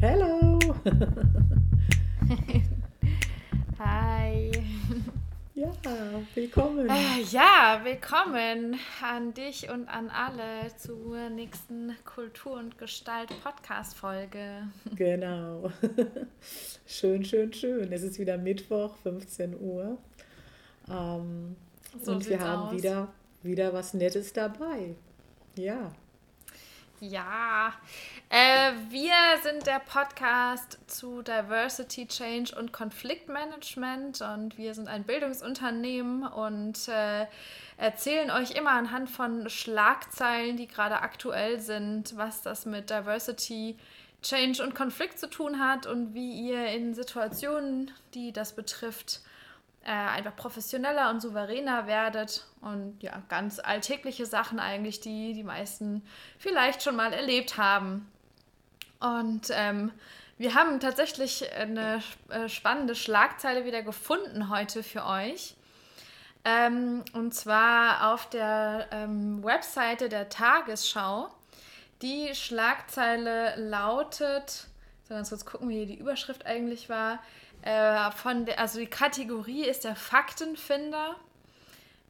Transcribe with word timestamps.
Hello! 0.00 0.58
Hi. 3.78 4.50
Ja, 5.54 5.70
willkommen. 6.34 6.88
Äh, 6.88 7.22
ja, 7.30 7.80
willkommen 7.84 8.76
an 9.02 9.34
dich 9.34 9.68
und 9.70 9.88
an 9.88 10.08
alle 10.10 10.74
zur 10.76 11.28
nächsten 11.30 11.94
Kultur- 12.04 12.58
und 12.58 12.78
Gestalt-Podcast-Folge. 12.78 14.68
Genau. 14.96 15.70
Schön, 16.86 17.24
schön, 17.24 17.52
schön. 17.52 17.92
Es 17.92 18.02
ist 18.02 18.18
wieder 18.18 18.36
Mittwoch, 18.38 18.96
15 19.02 19.58
Uhr. 19.60 19.98
Ähm, 20.88 21.56
So 22.02 22.12
und 22.12 22.28
wir 22.28 22.40
haben 22.40 22.68
aus. 22.68 22.72
wieder, 22.72 23.08
wieder 23.42 23.72
was 23.72 23.94
Nettes 23.94 24.32
dabei. 24.32 24.94
Ja, 25.56 25.92
Ja, 27.02 27.72
äh, 28.28 28.72
wir 28.90 29.14
sind 29.42 29.66
der 29.66 29.78
Podcast 29.78 30.78
zu 30.86 31.22
Diversity, 31.22 32.06
Change 32.06 32.54
und 32.54 32.74
Konfliktmanagement 32.74 34.20
und 34.20 34.58
wir 34.58 34.74
sind 34.74 34.86
ein 34.86 35.04
Bildungsunternehmen 35.04 36.24
und 36.24 36.88
äh, 36.88 37.24
erzählen 37.78 38.30
euch 38.30 38.50
immer 38.50 38.72
anhand 38.72 39.08
von 39.08 39.48
Schlagzeilen, 39.48 40.58
die 40.58 40.66
gerade 40.66 41.00
aktuell 41.00 41.58
sind, 41.58 42.18
was 42.18 42.42
das 42.42 42.66
mit 42.66 42.90
Diversity, 42.90 43.78
Change 44.20 44.62
und 44.62 44.74
Konflikt 44.74 45.18
zu 45.18 45.30
tun 45.30 45.58
hat 45.58 45.86
und 45.86 46.12
wie 46.12 46.50
ihr 46.50 46.66
in 46.66 46.92
Situationen, 46.92 47.90
die 48.12 48.30
das 48.30 48.54
betrifft, 48.54 49.22
äh, 49.84 49.90
einfach 49.90 50.36
professioneller 50.36 51.10
und 51.10 51.20
souveräner 51.20 51.86
werdet 51.86 52.46
und 52.60 53.02
ja, 53.02 53.22
ganz 53.28 53.58
alltägliche 53.58 54.26
Sachen 54.26 54.60
eigentlich, 54.60 55.00
die 55.00 55.32
die 55.32 55.44
meisten 55.44 56.02
vielleicht 56.38 56.82
schon 56.82 56.96
mal 56.96 57.12
erlebt 57.12 57.56
haben. 57.56 58.10
Und 59.00 59.48
ähm, 59.50 59.92
wir 60.36 60.54
haben 60.54 60.80
tatsächlich 60.80 61.52
eine 61.52 62.02
äh, 62.28 62.48
spannende 62.48 62.94
Schlagzeile 62.94 63.64
wieder 63.64 63.82
gefunden 63.82 64.50
heute 64.50 64.82
für 64.82 65.04
euch. 65.06 65.54
Ähm, 66.44 67.04
und 67.12 67.34
zwar 67.34 68.12
auf 68.12 68.28
der 68.30 68.88
ähm, 68.90 69.44
Webseite 69.44 70.08
der 70.08 70.28
Tagesschau. 70.28 71.28
Die 72.02 72.34
Schlagzeile 72.34 73.54
lautet, 73.56 74.68
so 75.04 75.14
ganz 75.14 75.28
kurz 75.28 75.44
gucken, 75.44 75.68
wie 75.68 75.76
hier 75.76 75.86
die 75.86 75.98
Überschrift 75.98 76.46
eigentlich 76.46 76.88
war. 76.88 77.18
Äh, 77.62 78.10
von 78.12 78.46
der, 78.46 78.58
also 78.58 78.78
die 78.78 78.86
Kategorie 78.86 79.64
ist 79.64 79.84
der 79.84 79.96
Faktenfinder. 79.96 81.16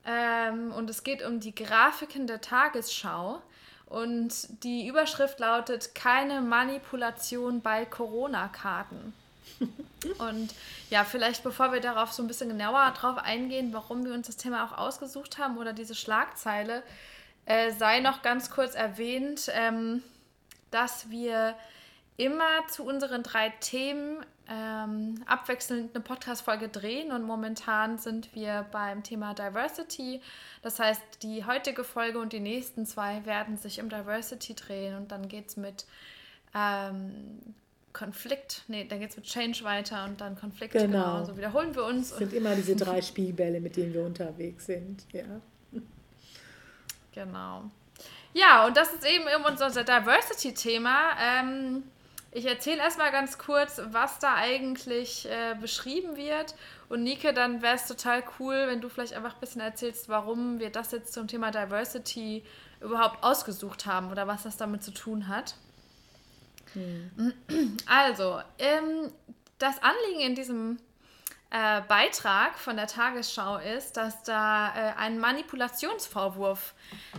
Ähm, 0.06 0.72
und 0.72 0.88
es 0.88 1.02
geht 1.02 1.22
um 1.22 1.40
die 1.40 1.54
Grafiken 1.54 2.26
der 2.26 2.40
Tagesschau. 2.40 3.42
Und 3.86 4.62
die 4.62 4.86
Überschrift 4.86 5.40
lautet: 5.40 5.94
Keine 5.94 6.40
Manipulation 6.40 7.60
bei 7.60 7.84
Corona-Karten. 7.84 9.12
Und 10.18 10.54
ja, 10.90 11.04
vielleicht 11.04 11.42
bevor 11.42 11.72
wir 11.72 11.80
darauf 11.80 12.12
so 12.12 12.22
ein 12.22 12.28
bisschen 12.28 12.48
genauer 12.48 12.92
drauf 12.92 13.18
eingehen, 13.18 13.72
warum 13.72 14.04
wir 14.04 14.14
uns 14.14 14.26
das 14.26 14.36
Thema 14.36 14.64
auch 14.64 14.76
ausgesucht 14.76 15.38
haben 15.38 15.58
oder 15.58 15.72
diese 15.72 15.94
Schlagzeile, 15.94 16.82
äh, 17.46 17.72
sei 17.72 18.00
noch 18.00 18.22
ganz 18.22 18.50
kurz 18.50 18.74
erwähnt, 18.74 19.50
ähm, 19.52 20.02
dass 20.70 21.10
wir 21.10 21.54
immer 22.20 22.66
zu 22.68 22.84
unseren 22.84 23.22
drei 23.22 23.48
Themen 23.60 24.24
ähm, 24.46 25.22
abwechselnd 25.26 25.94
eine 25.94 26.04
Podcast-Folge 26.04 26.68
drehen 26.68 27.12
und 27.12 27.22
momentan 27.22 27.98
sind 27.98 28.34
wir 28.34 28.66
beim 28.70 29.02
Thema 29.02 29.32
Diversity. 29.32 30.20
Das 30.60 30.78
heißt, 30.78 31.00
die 31.22 31.46
heutige 31.46 31.82
Folge 31.82 32.18
und 32.18 32.34
die 32.34 32.40
nächsten 32.40 32.84
zwei 32.84 33.24
werden 33.24 33.56
sich 33.56 33.80
um 33.80 33.88
Diversity 33.88 34.54
drehen 34.54 34.96
und 34.96 35.12
dann 35.12 35.28
geht 35.28 35.48
es 35.48 35.56
mit 35.56 35.86
ähm, 36.54 37.54
Konflikt, 37.94 38.64
nee, 38.68 38.84
dann 38.84 39.00
geht 39.00 39.10
es 39.10 39.16
mit 39.16 39.24
Change 39.24 39.64
weiter 39.64 40.04
und 40.04 40.20
dann 40.20 40.36
Konflikt. 40.36 40.72
Genau. 40.74 41.24
So 41.24 41.38
wiederholen 41.38 41.74
wir 41.74 41.84
uns. 41.84 42.12
es 42.12 42.18
sind 42.18 42.34
immer 42.34 42.54
diese 42.54 42.76
drei 42.76 43.00
Spielbälle, 43.02 43.60
mit 43.60 43.76
denen 43.76 43.94
wir 43.94 44.04
unterwegs 44.04 44.66
sind. 44.66 45.06
Ja, 45.12 45.24
Genau. 47.12 47.70
Ja, 48.32 48.66
und 48.66 48.76
das 48.76 48.92
ist 48.92 49.04
eben 49.04 49.24
eben 49.26 49.44
unser 49.44 49.70
Diversity-Thema. 49.70 51.16
Ähm, 51.20 51.82
ich 52.32 52.46
erzähle 52.46 52.78
erstmal 52.78 53.10
ganz 53.10 53.38
kurz, 53.38 53.80
was 53.90 54.18
da 54.18 54.34
eigentlich 54.34 55.28
äh, 55.28 55.56
beschrieben 55.60 56.16
wird. 56.16 56.54
Und 56.88 57.02
Nike, 57.02 57.32
dann 57.32 57.60
wäre 57.60 57.74
es 57.74 57.86
total 57.86 58.22
cool, 58.38 58.66
wenn 58.66 58.80
du 58.80 58.88
vielleicht 58.88 59.14
einfach 59.14 59.34
ein 59.34 59.40
bisschen 59.40 59.60
erzählst, 59.60 60.08
warum 60.08 60.60
wir 60.60 60.70
das 60.70 60.92
jetzt 60.92 61.12
zum 61.12 61.26
Thema 61.26 61.50
Diversity 61.50 62.44
überhaupt 62.80 63.22
ausgesucht 63.22 63.86
haben 63.86 64.10
oder 64.10 64.26
was 64.26 64.44
das 64.44 64.56
damit 64.56 64.82
zu 64.82 64.92
tun 64.92 65.28
hat. 65.28 65.54
Also, 67.86 68.40
ähm, 68.58 69.12
das 69.58 69.82
Anliegen 69.82 70.20
in 70.20 70.34
diesem 70.36 70.78
äh, 71.50 71.80
Beitrag 71.82 72.56
von 72.58 72.76
der 72.76 72.86
Tagesschau 72.86 73.58
ist, 73.58 73.96
dass 73.96 74.22
da 74.22 74.68
äh, 74.68 74.92
ein 74.96 75.18
Manipulationsvorwurf 75.18 76.74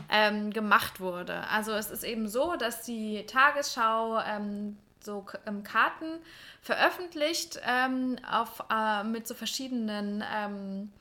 ähm, 0.09 0.51
gemacht 0.51 1.01
wurde. 1.01 1.45
Also 1.49 1.73
es 1.73 1.91
ist 1.91 2.03
eben 2.03 2.29
so, 2.29 2.55
dass 2.55 2.81
die 2.83 3.25
Tagesschau 3.25 4.21
ähm, 4.21 4.77
so 5.03 5.25
ähm, 5.45 5.63
Karten 5.63 6.19
veröffentlicht 6.61 7.59
ähm, 7.65 8.17
auf, 8.29 8.63
äh, 8.69 9.03
mit 9.03 9.27
so 9.27 9.33
verschiedenen 9.33 10.23
ähm, 10.33 10.91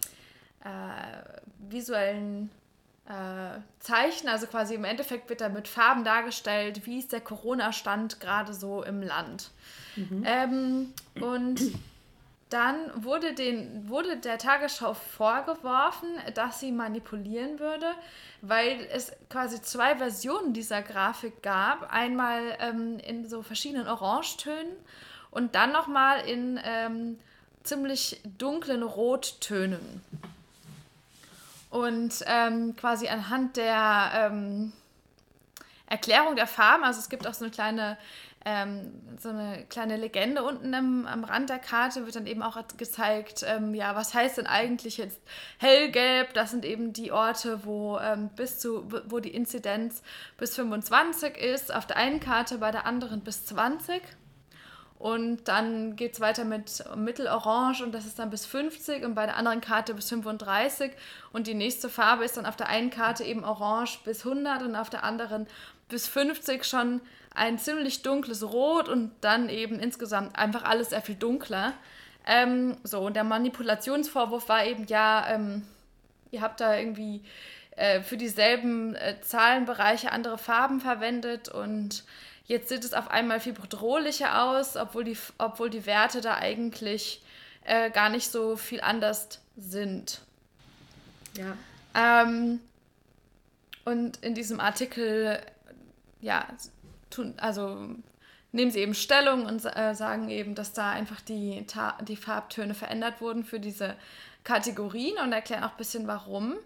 äh, 0.65 1.71
visuellen 1.71 2.51
äh, 3.07 3.61
Zeichen. 3.81 4.29
Also 4.29 4.47
quasi 4.47 4.75
im 4.75 4.85
Endeffekt 4.85 5.29
wird 5.29 5.41
da 5.41 5.49
mit 5.49 5.69
Farben 5.69 6.05
dargestellt, 6.05 6.87
wie 6.87 6.99
ist 6.99 7.13
der 7.13 7.21
Corona-Stand 7.21 8.21
gerade 8.21 8.55
so 8.55 8.83
im 8.83 9.03
Land. 9.03 9.51
Ähm, 10.25 10.93
und 11.21 11.61
dann 12.51 12.77
wurde, 13.05 13.33
den, 13.33 13.89
wurde 13.89 14.17
der 14.17 14.39
Tagesschau 14.39 14.95
vorgeworfen, 14.95 16.09
dass 16.35 16.61
sie 16.61 16.73
manipulieren 16.73 17.59
würde, 17.59 17.87
weil 18.43 18.87
es 18.93 19.13
quasi 19.29 19.63
zwei 19.63 19.97
Versionen 19.97 20.53
dieser 20.53 20.83
Grafik 20.83 21.43
gab. 21.43 21.93
Einmal 21.93 22.57
ähm, 22.59 22.99
in 22.99 23.29
so 23.29 23.43
verschiedenen 23.43 23.87
Orangetönen 23.87 24.73
und 25.31 25.55
dann 25.55 25.73
nochmal 25.73 26.29
in 26.29 26.61
ähm, 26.65 27.19
ziemlich 27.63 28.21
dunklen 28.37 28.83
Rottönen. 28.83 30.03
Und 31.71 32.25
ähm, 32.27 32.75
quasi 32.75 33.07
anhand 33.07 33.57
der 33.57 34.11
ähm, 34.15 34.73
Erklärung 35.87 36.37
der 36.37 36.49
Farben, 36.49 36.85
also 36.85 36.99
es 36.99 37.09
gibt 37.09 37.27
auch 37.27 37.35
so 37.35 37.45
eine 37.45 37.53
kleine, 37.53 37.97
ähm, 38.45 38.93
so 39.19 39.29
eine 39.29 39.67
kleine 39.69 39.97
Legende 39.97 40.43
unten 40.43 40.73
im, 40.73 41.07
am 41.07 41.25
Rand 41.25 41.51
der 41.51 41.59
Karte, 41.59 42.07
wird 42.07 42.17
dann 42.17 42.27
eben 42.27 42.43
auch 42.43 42.59
gezeigt, 42.79 43.45
ähm, 43.47 43.75
ja, 43.75 43.95
was 43.95 44.15
heißt 44.15 44.39
denn 44.39 44.47
eigentlich 44.47 44.97
jetzt 44.97 45.21
hellgelb? 45.59 46.33
Das 46.33 46.51
sind 46.51 46.65
eben 46.65 46.93
die 46.93 47.13
Orte, 47.13 47.65
wo 47.65 47.99
ähm, 47.99 48.31
bis 48.37 48.59
zu, 48.59 48.91
wo 49.07 49.19
die 49.19 49.35
Inzidenz 49.35 50.03
bis 50.39 50.55
25 50.55 51.37
ist, 51.37 51.75
auf 51.75 51.87
der 51.87 51.99
einen 51.99 52.21
Karte, 52.21 52.59
bei 52.59 52.71
der 52.71 52.87
anderen 52.87 53.21
bis 53.21 53.45
20. 53.45 54.01
Und 54.99 55.49
dann 55.49 55.97
geht 55.97 56.13
es 56.13 56.21
weiter 56.21 56.45
mit 56.45 56.85
Mittelorange 56.95 57.83
und 57.83 57.93
das 57.93 58.05
ist 58.05 58.19
dann 58.19 58.29
bis 58.29 58.45
50 58.45 59.03
und 59.03 59.15
bei 59.15 59.25
der 59.25 59.37
anderen 59.37 59.63
Karte 59.63 59.95
bis 59.95 60.11
35. 60.11 60.93
Und 61.33 61.47
die 61.47 61.55
nächste 61.55 61.89
Farbe 61.89 62.25
ist 62.25 62.37
dann 62.37 62.45
auf 62.45 62.57
der 62.57 62.69
einen 62.69 62.91
Karte 62.91 63.25
eben 63.25 63.43
orange 63.43 63.99
bis 64.05 64.27
100 64.27 64.63
und 64.63 64.77
auf 64.77 64.91
der 64.91 65.05
anderen 65.05 65.47
bis 65.89 66.07
50 66.07 66.65
schon 66.65 67.01
ein 67.35 67.59
ziemlich 67.59 68.03
dunkles 68.03 68.43
Rot 68.43 68.89
und 68.89 69.13
dann 69.21 69.49
eben 69.49 69.79
insgesamt 69.79 70.37
einfach 70.37 70.65
alles 70.65 70.91
sehr 70.91 71.03
viel 71.03 71.15
dunkler. 71.15 71.73
Ähm, 72.27 72.77
so, 72.83 73.01
und 73.01 73.15
der 73.15 73.25
Manipulationsvorwurf 73.25 74.49
war 74.49 74.65
eben, 74.67 74.87
ja, 74.87 75.27
ähm, 75.29 75.67
ihr 76.31 76.43
habt 76.43 76.61
da 76.61 76.77
irgendwie 76.77 77.23
äh, 77.77 78.03
für 78.03 78.17
dieselben 78.17 78.95
äh, 78.97 79.21
Zahlenbereiche 79.21 80.13
andere 80.13 80.39
Farben 80.39 80.81
verwendet 80.81 81.49
und 81.49 82.05
jetzt 82.47 82.69
sieht 82.69 82.85
es 82.85 82.95
auf 82.95 83.11
einmal 83.11 83.41
viel 83.41 83.53
bedrohlicher 83.53 84.43
aus, 84.45 84.77
obwohl 84.77 85.05
die, 85.05 85.17
obwohl 85.39 85.71
die 85.71 85.87
Werte 85.87 86.21
da 86.21 86.35
eigentlich 86.37 87.23
äh, 87.65 87.91
gar 87.91 88.11
nicht 88.11 88.31
so 88.31 88.57
viel 88.57 88.81
anders 88.81 89.41
sind. 89.57 90.21
Ja. 91.35 91.57
Ähm, 91.95 92.61
und 93.85 94.19
in 94.19 94.35
diesem 94.35 94.61
Artikel 94.61 95.41
ja, 96.21 96.47
tun, 97.11 97.35
also 97.39 97.89
nehmen 98.53 98.71
sie 98.71 98.81
eben 98.81 98.95
Stellung 98.95 99.47
und 99.47 99.65
äh, 99.65 99.95
sagen 99.95 100.29
eben, 100.29 100.55
dass 100.55 100.73
da 100.73 100.91
einfach 100.91 101.21
die, 101.21 101.65
die 102.03 102.17
Farbtöne 102.17 102.75
verändert 102.75 103.21
wurden 103.21 103.45
für 103.45 103.61
diese 103.61 103.97
Kategorien 104.45 105.19
und 105.23 105.33
erklären 105.33 105.65
auch 105.65 105.73
ein 105.73 105.77
bisschen 105.77 106.07
warum. 106.07 106.57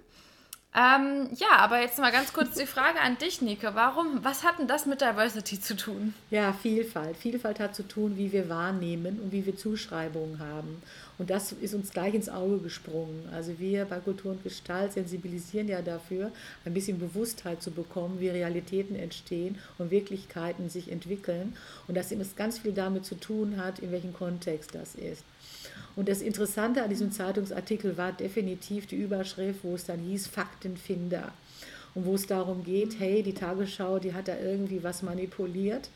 Ähm, 0.77 1.29
ja, 1.37 1.59
aber 1.59 1.81
jetzt 1.81 2.01
mal 2.01 2.11
ganz 2.11 2.33
kurz 2.33 2.57
die 2.57 2.67
Frage 2.67 3.01
an 3.01 3.17
dich, 3.17 3.41
Nike. 3.41 3.69
Warum, 3.75 4.25
was 4.25 4.43
hat 4.43 4.59
denn 4.59 4.67
das 4.67 4.87
mit 4.87 5.01
Diversity 5.01 5.61
zu 5.61 5.77
tun? 5.77 6.15
Ja, 6.31 6.53
Vielfalt. 6.53 7.17
Vielfalt 7.17 7.61
hat 7.61 7.77
zu 7.77 7.85
tun, 7.85 8.17
wie 8.17 8.33
wir 8.33 8.49
wahrnehmen 8.49 9.21
und 9.21 9.31
wie 9.31 9.47
wir 9.47 9.57
Zuschreibungen 9.57 10.41
haben. 10.41 10.83
Und 11.17 11.31
das 11.31 11.53
ist 11.53 11.75
uns 11.75 11.91
gleich 11.91 12.15
ins 12.15 12.29
Auge 12.29 12.59
gesprungen. 12.59 13.29
Also 13.33 13.61
wir 13.61 13.85
bei 13.85 14.01
Kultur 14.01 14.33
und 14.33 14.43
Gestalt 14.43 14.95
sensibilisieren 14.95 15.69
ja 15.69 15.81
dafür, 15.81 16.33
ein 16.65 16.75
bisschen 16.75 16.99
Bewusstheit 16.99 17.63
zu 17.63 17.71
bekommen, 17.71 18.19
wie 18.19 18.31
Realitäten 18.31 18.97
entstehen 18.97 19.59
und 19.79 19.93
Wirklichkeiten 19.93 20.71
sich 20.71 20.91
entwickeln. 20.91 21.57
Und 21.87 21.97
dass 21.97 22.11
es 22.11 22.35
ganz 22.35 22.59
viel 22.59 22.73
damit 22.73 23.07
zu 23.07 23.15
tun 23.15 23.59
hat, 23.59 23.79
in 23.79 23.93
welchem 23.93 24.13
Kontext 24.13 24.75
das 24.75 24.97
ist. 24.97 25.23
Und 25.97 26.09
das 26.09 26.23
Interessante 26.23 26.83
an 26.83 26.91
diesem 26.91 27.13
Zeitungsartikel 27.13 27.97
war 27.97 28.13
definitiv 28.13 28.87
die 28.87 28.97
Überschrift, 28.97 29.61
wo 29.63 29.75
es 29.75 29.85
dann 29.85 30.01
hieß 30.01 30.27
Faktenfinder. 30.27 31.33
Und 31.95 32.07
wo 32.07 32.15
es 32.15 32.27
darum 32.27 32.65
geht, 32.65 32.99
hey, 32.99 33.23
die 33.23 33.35
Tagesschau, 33.35 33.99
die 33.99 34.15
hat 34.15 34.29
da 34.29 34.37
irgendwie 34.37 34.83
was 34.83 35.03
manipuliert. 35.03 35.91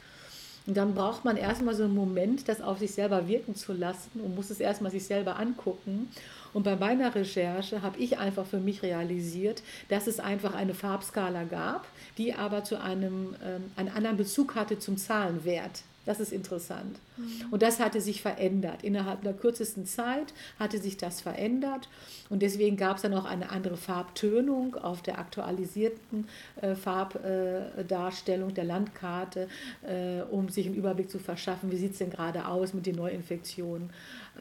Und 0.69 0.77
dann 0.77 0.95
braucht 0.95 1.25
man 1.25 1.39
erstmal 1.39 1.75
so 1.75 1.85
einen 1.85 1.95
Moment, 1.95 2.47
das 2.47 2.61
auf 2.61 2.79
sich 2.79 2.93
selber 2.93 3.27
wirken 3.27 3.55
zu 3.55 3.73
lassen 3.73 4.21
und 4.21 4.35
muss 4.35 4.51
es 4.51 4.61
erstmal 4.61 4.93
sich 4.93 5.07
selber 5.07 5.39
angucken. 5.39 6.11
Und 6.53 6.63
bei 6.63 6.77
meiner 6.77 7.15
Recherche 7.15 7.81
habe 7.81 7.99
ich 7.99 8.19
einfach 8.19 8.45
für 8.45 8.59
mich 8.61 8.83
realisiert, 8.83 9.63
dass 9.89 10.07
es 10.07 10.21
einfach 10.21 10.55
eine 10.55 10.75
Farbskala 10.75 11.45
gab, 11.45 11.87
die 12.19 12.35
aber 12.35 12.65
zu 12.65 12.81
einem 12.81 13.35
ähm, 13.43 13.73
einen 13.77 13.89
anderen 13.89 14.19
Bezug 14.19 14.55
hatte 14.57 14.79
zum 14.79 14.99
Zahlenwert. 14.99 15.85
Das 16.09 16.21
ist 16.21 16.33
interessant. 16.33 16.99
Mhm. 17.19 17.49
Und 17.51 17.61
das 17.61 17.81
hatte 17.81 18.01
sich 18.01 18.23
verändert. 18.23 18.83
Innerhalb 18.83 19.21
der 19.21 19.35
kürzesten 19.35 19.85
Zeit 19.85 20.33
hatte 20.59 20.79
sich 20.79 20.97
das 20.97 21.21
verändert. 21.21 21.91
Und 22.31 22.41
deswegen 22.41 22.79
gab 22.79 22.97
es 22.97 23.03
dann 23.03 23.13
auch 23.13 23.27
eine 23.27 23.51
andere 23.51 23.77
Farbtönung 23.77 24.75
auf 24.77 25.03
der 25.03 25.19
aktualisierten 25.19 26.27
äh, 26.63 26.75
Farbdarstellung 26.75 28.49
äh, 28.49 28.55
der 28.55 28.65
Landkarte, 28.65 29.49
äh, 29.83 30.23
um 30.31 30.49
sich 30.49 30.65
einen 30.65 30.77
Überblick 30.77 31.11
zu 31.11 31.19
verschaffen, 31.19 31.71
wie 31.71 31.77
sieht 31.77 31.93
es 31.93 31.99
denn 31.99 32.09
gerade 32.09 32.47
aus 32.47 32.73
mit 32.73 32.87
den 32.87 32.97
Neuinfektionen 32.97 33.91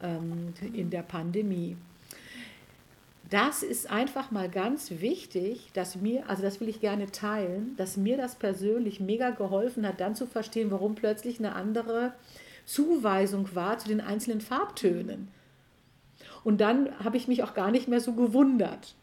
ähm, 0.02 0.54
in 0.72 0.88
der 0.88 1.02
Pandemie 1.02 1.76
das 3.30 3.62
ist 3.62 3.90
einfach 3.90 4.30
mal 4.30 4.48
ganz 4.48 4.90
wichtig, 4.90 5.70
dass 5.74 5.96
mir, 5.96 6.28
also 6.28 6.42
das 6.42 6.60
will 6.60 6.68
ich 6.68 6.80
gerne 6.80 7.10
teilen, 7.10 7.76
dass 7.76 7.96
mir 7.96 8.16
das 8.16 8.36
persönlich 8.36 9.00
mega 9.00 9.30
geholfen 9.30 9.86
hat, 9.86 10.00
dann 10.00 10.14
zu 10.14 10.26
verstehen, 10.26 10.70
warum 10.70 10.94
plötzlich 10.94 11.38
eine 11.38 11.54
andere 11.54 12.14
Zuweisung 12.64 13.54
war 13.54 13.78
zu 13.78 13.88
den 13.88 14.00
einzelnen 14.00 14.40
Farbtönen. 14.40 15.28
Und 16.42 16.60
dann 16.60 16.88
habe 17.04 17.16
ich 17.16 17.28
mich 17.28 17.42
auch 17.42 17.52
gar 17.52 17.70
nicht 17.70 17.88
mehr 17.88 18.00
so 18.00 18.12
gewundert. 18.12 18.94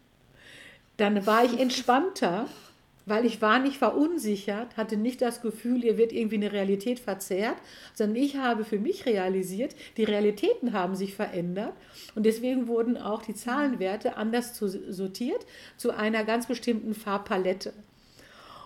Dann 0.97 1.25
war 1.25 1.43
ich 1.43 1.59
entspannter 1.59 2.47
weil 3.05 3.25
ich 3.25 3.41
war 3.41 3.59
nicht 3.59 3.77
verunsichert, 3.77 4.77
hatte 4.77 4.97
nicht 4.97 5.21
das 5.21 5.41
Gefühl, 5.41 5.81
hier 5.81 5.97
wird 5.97 6.11
irgendwie 6.11 6.35
eine 6.35 6.51
Realität 6.51 6.99
verzerrt, 6.99 7.57
sondern 7.93 8.17
ich 8.17 8.37
habe 8.37 8.65
für 8.65 8.79
mich 8.79 9.05
realisiert, 9.05 9.75
die 9.97 10.03
Realitäten 10.03 10.73
haben 10.73 10.95
sich 10.95 11.15
verändert 11.15 11.73
und 12.15 12.25
deswegen 12.25 12.67
wurden 12.67 12.97
auch 12.97 13.21
die 13.21 13.35
Zahlenwerte 13.35 14.17
anders 14.17 14.57
sortiert 14.57 15.45
zu 15.77 15.91
einer 15.91 16.23
ganz 16.23 16.47
bestimmten 16.47 16.95
Farbpalette. 16.95 17.73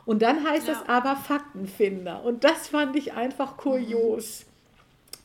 Und 0.06 0.21
dann 0.21 0.47
heißt 0.47 0.68
ja. 0.68 0.74
es 0.74 0.89
aber 0.89 1.15
Faktenfinder 1.15 2.24
und 2.24 2.44
das 2.44 2.69
fand 2.69 2.95
ich 2.95 3.13
einfach 3.13 3.57
kurios. 3.57 4.45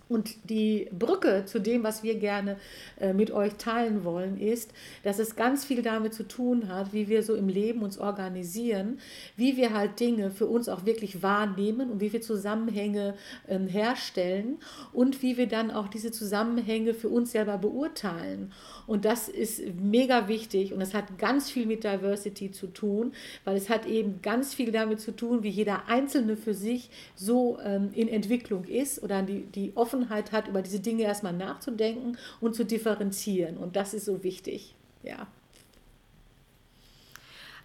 Und 0.08 0.50
die 0.50 0.88
Brücke 0.92 1.44
zu 1.46 1.58
dem, 1.58 1.82
was 1.82 2.02
wir 2.02 2.16
gerne 2.16 2.58
äh, 3.00 3.14
mit 3.14 3.30
euch 3.30 3.54
teilen 3.54 4.04
wollen, 4.04 4.38
ist, 4.38 4.70
dass 5.02 5.18
es 5.18 5.34
ganz 5.34 5.64
viel 5.64 5.82
damit 5.82 6.12
zu 6.12 6.28
tun 6.28 6.68
hat, 6.68 6.92
wie 6.92 7.08
wir 7.08 7.22
so 7.22 7.34
im 7.34 7.48
Leben 7.48 7.82
uns 7.82 7.98
organisieren, 7.98 8.98
wie 9.36 9.56
wir 9.56 9.72
halt 9.72 9.98
Dinge 9.98 10.30
für 10.30 10.46
uns 10.46 10.68
auch 10.68 10.84
wirklich 10.84 11.22
wahrnehmen 11.22 11.90
und 11.90 12.00
wie 12.00 12.12
wir 12.12 12.20
Zusammenhänge 12.20 13.14
äh, 13.46 13.58
herstellen 13.58 14.58
und 14.92 15.22
wie 15.22 15.38
wir 15.38 15.46
dann 15.46 15.70
auch 15.70 15.88
diese 15.88 16.12
Zusammenhänge 16.12 16.92
für 16.92 17.08
uns 17.08 17.32
selber 17.32 17.56
beurteilen. 17.56 18.52
Und 18.86 19.06
das 19.06 19.30
ist 19.30 19.62
mega 19.80 20.28
wichtig 20.28 20.74
und 20.74 20.82
es 20.82 20.92
hat 20.92 21.16
ganz 21.18 21.50
viel 21.50 21.64
mit 21.64 21.82
Diversity 21.82 22.50
zu 22.50 22.66
tun, 22.66 23.12
weil 23.44 23.56
es 23.56 23.70
hat 23.70 23.86
eben 23.86 24.20
ganz 24.20 24.52
viel 24.52 24.70
damit 24.70 25.00
zu 25.00 25.12
tun, 25.16 25.42
wie 25.42 25.48
jeder 25.48 25.88
Einzelne 25.88 26.36
für 26.36 26.52
sich 26.52 26.90
so 27.14 27.58
ähm, 27.64 27.88
in 27.94 28.08
Entwicklung 28.08 28.64
ist 28.64 29.02
oder 29.02 29.22
die, 29.22 29.46
die 29.46 29.72
Offenheit 29.74 29.93
Offenheit 29.94 30.32
hat, 30.32 30.48
über 30.48 30.62
diese 30.62 30.80
Dinge 30.80 31.04
erstmal 31.04 31.32
nachzudenken 31.32 32.18
und 32.40 32.54
zu 32.54 32.64
differenzieren. 32.64 33.56
Und 33.56 33.76
das 33.76 33.94
ist 33.94 34.04
so 34.04 34.22
wichtig. 34.22 34.74
Ja. 35.02 35.26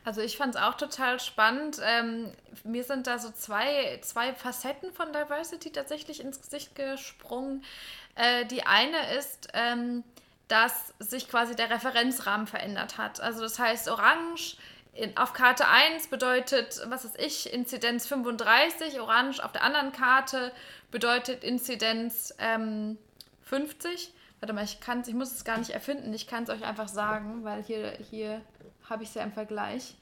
Also 0.05 0.21
ich 0.21 0.37
fand 0.37 0.55
es 0.55 0.61
auch 0.61 0.75
total 0.75 1.19
spannend. 1.19 1.79
Ähm, 1.83 2.31
mir 2.63 2.83
sind 2.83 3.07
da 3.07 3.19
so 3.19 3.31
zwei, 3.31 3.99
zwei 4.01 4.33
Facetten 4.33 4.91
von 4.93 5.11
Diversity 5.11 5.71
tatsächlich 5.71 6.21
ins 6.21 6.41
Gesicht 6.41 6.75
gesprungen. 6.75 7.63
Äh, 8.15 8.45
die 8.45 8.63
eine 8.63 9.17
ist, 9.17 9.49
ähm, 9.53 10.03
dass 10.47 10.93
sich 10.99 11.29
quasi 11.29 11.55
der 11.55 11.69
Referenzrahmen 11.69 12.47
verändert 12.47 12.97
hat. 12.97 13.19
Also 13.19 13.41
das 13.41 13.59
heißt, 13.59 13.87
Orange 13.89 14.57
in, 14.93 15.15
auf 15.17 15.33
Karte 15.33 15.67
1 15.67 16.07
bedeutet, 16.07 16.81
was 16.87 17.05
weiß 17.05 17.13
ich, 17.17 17.53
Inzidenz 17.53 18.07
35, 18.07 18.99
Orange 18.99 19.43
auf 19.43 19.51
der 19.51 19.63
anderen 19.63 19.91
Karte 19.91 20.51
bedeutet 20.91 21.43
Inzidenz 21.43 22.33
ähm, 22.39 22.97
50. 23.43 24.13
Warte 24.39 24.53
mal, 24.53 24.63
ich, 24.63 24.79
kann's, 24.79 25.07
ich 25.07 25.13
muss 25.13 25.33
es 25.33 25.43
gar 25.43 25.57
nicht 25.57 25.71
erfinden, 25.71 26.13
ich 26.13 26.27
kann 26.27 26.43
es 26.43 26.49
euch 26.49 26.63
einfach 26.63 26.87
sagen, 26.87 27.43
weil 27.43 27.61
hier, 27.63 27.91
hier 28.09 28.41
habe 28.89 29.03
ich 29.03 29.09
es 29.09 29.15
ja 29.15 29.23
im 29.23 29.33
Vergleich. 29.33 29.95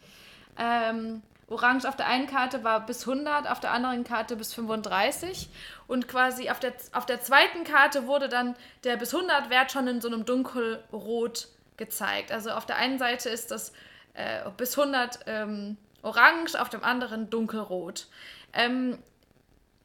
Ähm, 0.57 1.22
Orange 1.50 1.88
auf 1.88 1.95
der 1.95 2.07
einen 2.07 2.28
Karte 2.28 2.63
war 2.63 2.86
bis 2.86 3.07
100, 3.07 3.50
auf 3.50 3.60
der 3.60 3.72
anderen 3.72 4.04
Karte 4.04 4.36
bis 4.36 4.54
35 4.54 5.50
und 5.88 6.07
quasi 6.07 6.50
auf 6.50 6.60
der, 6.60 6.74
auf 6.92 7.06
der 7.06 7.22
zweiten 7.22 7.63
Karte 7.63 8.06
wurde 8.06 8.28
dann 8.28 8.56
der 8.83 8.98
bis 8.98 9.13
100 9.13 9.50
Wert 9.50 9.72
schon 9.72 9.88
in 9.88 10.01
so 10.01 10.10
einem 10.10 10.25
dunkelrot 10.25 11.48
gezeigt. 11.78 12.31
Also 12.31 12.51
auf 12.51 12.66
der 12.66 12.75
einen 12.75 13.00
Seite 13.00 13.30
ist 13.30 13.51
das 13.51 13.72
äh, 14.18 14.50
bis 14.58 14.78
100 14.78 15.19
ähm, 15.28 15.78
orange, 16.02 16.56
auf 16.56 16.69
dem 16.69 16.84
anderen 16.84 17.30
dunkelrot. 17.30 18.08
Ähm, 18.54 18.97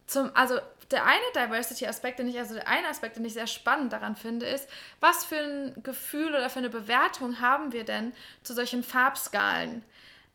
zum, 0.07 0.31
also 0.35 0.59
der 0.91 1.05
eine 1.05 1.23
Diversity-Aspekt, 1.35 2.19
den 2.19 2.29
ich, 2.29 2.39
also 2.39 2.55
der 2.55 2.69
eine 2.69 2.89
Aspekt, 2.89 3.17
den 3.17 3.25
ich 3.25 3.33
sehr 3.33 3.47
spannend 3.47 3.93
daran 3.93 4.15
finde, 4.15 4.47
ist, 4.47 4.69
was 5.01 5.25
für 5.25 5.39
ein 5.39 5.83
Gefühl 5.83 6.29
oder 6.29 6.51
für 6.51 6.59
eine 6.59 6.71
Bewertung 6.71 7.41
haben 7.41 7.73
wir 7.73 7.85
denn 7.85 8.13
zu 8.43 8.55
solchen 8.55 8.83
Farbskalen? 8.83 9.83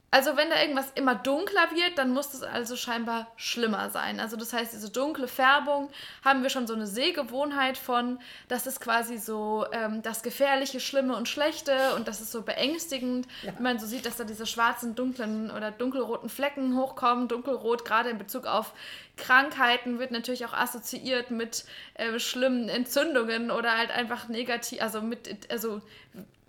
Also 0.10 0.38
wenn 0.38 0.50
da 0.50 0.62
irgendwas 0.62 0.90
immer 0.96 1.16
dunkler 1.16 1.70
wird, 1.74 1.98
dann 1.98 2.14
muss 2.14 2.34
es 2.34 2.42
also 2.42 2.78
scheinbar 2.78 3.28
schlimmer 3.36 3.90
sein. 3.90 4.22
Also 4.22 4.38
das 4.38 4.54
heißt, 4.54 4.72
diese 4.72 4.90
dunkle 4.90 5.28
Färbung 5.28 5.90
haben 6.24 6.44
wir 6.44 6.50
schon 6.50 6.66
so 6.66 6.74
eine 6.74 6.88
Sehgewohnheit 6.88 7.78
von, 7.78 8.20
das 8.48 8.68
ist 8.68 8.80
quasi 8.80 9.18
so 9.18 9.66
ähm, 9.74 10.02
das 10.04 10.24
Gefährliche, 10.24 10.80
Schlimme 10.80 11.18
und 11.18 11.28
Schlechte 11.28 11.94
und 11.96 12.08
das 12.08 12.22
ist 12.22 12.32
so 12.32 12.42
beängstigend, 12.42 13.28
ja. 13.44 13.54
wenn 13.56 13.64
man 13.64 13.80
so 13.80 13.86
sieht, 13.86 14.06
dass 14.06 14.16
da 14.16 14.24
diese 14.24 14.46
schwarzen, 14.46 14.96
dunklen 14.96 15.52
oder 15.52 15.72
dunkelroten 15.72 16.30
Flecken 16.30 16.78
hochkommen. 16.78 17.28
Dunkelrot 17.28 17.84
gerade 17.84 18.10
in 18.10 18.18
Bezug 18.18 18.46
auf 18.46 18.72
Krankheiten 19.18 20.00
wird 20.00 20.12
natürlich 20.12 20.46
auch 20.46 20.54
assoziiert 20.54 21.32
mit 21.32 21.66
äh, 21.96 22.18
schlimmen 22.18 22.70
Entzündungen 22.70 23.52
oder 23.52 23.78
halt 23.78 23.92
einfach 23.92 24.30
negativ, 24.30 24.82
also 24.82 25.02
mit, 25.02 25.52
also 25.52 25.82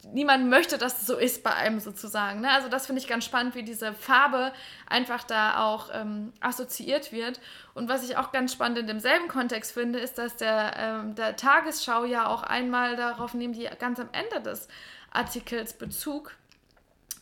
niemand 0.04 0.48
möchte, 0.48 0.78
dass 0.78 1.00
es 1.00 1.06
so 1.06 1.16
ist 1.16 1.42
bei 1.42 1.52
einem 1.54 1.80
sozusagen. 1.80 2.40
Ne? 2.40 2.50
Also 2.50 2.68
das 2.68 2.86
finde 2.86 3.00
ich 3.00 3.08
ganz 3.08 3.24
spannend, 3.24 3.54
wie 3.54 3.62
diese 3.62 3.92
Farbe 3.92 4.52
einfach 4.86 5.24
da 5.24 5.64
auch 5.64 5.90
ähm, 5.92 6.32
assoziiert 6.40 7.12
wird. 7.12 7.40
Und 7.74 7.88
was 7.88 8.08
ich 8.08 8.16
auch 8.16 8.32
ganz 8.32 8.52
spannend 8.52 8.78
in 8.78 8.86
demselben 8.86 9.28
Kontext 9.28 9.72
finde, 9.72 9.98
ist, 9.98 10.18
dass 10.18 10.36
der, 10.36 10.74
ähm, 10.78 11.14
der 11.14 11.36
Tagesschau 11.36 12.04
ja 12.04 12.26
auch 12.28 12.42
einmal 12.42 12.96
darauf 12.96 13.34
nehmen, 13.34 13.54
die 13.54 13.68
ganz 13.78 14.00
am 14.00 14.08
Ende 14.12 14.40
des 14.40 14.68
Artikels 15.10 15.74
Bezug 15.74 16.36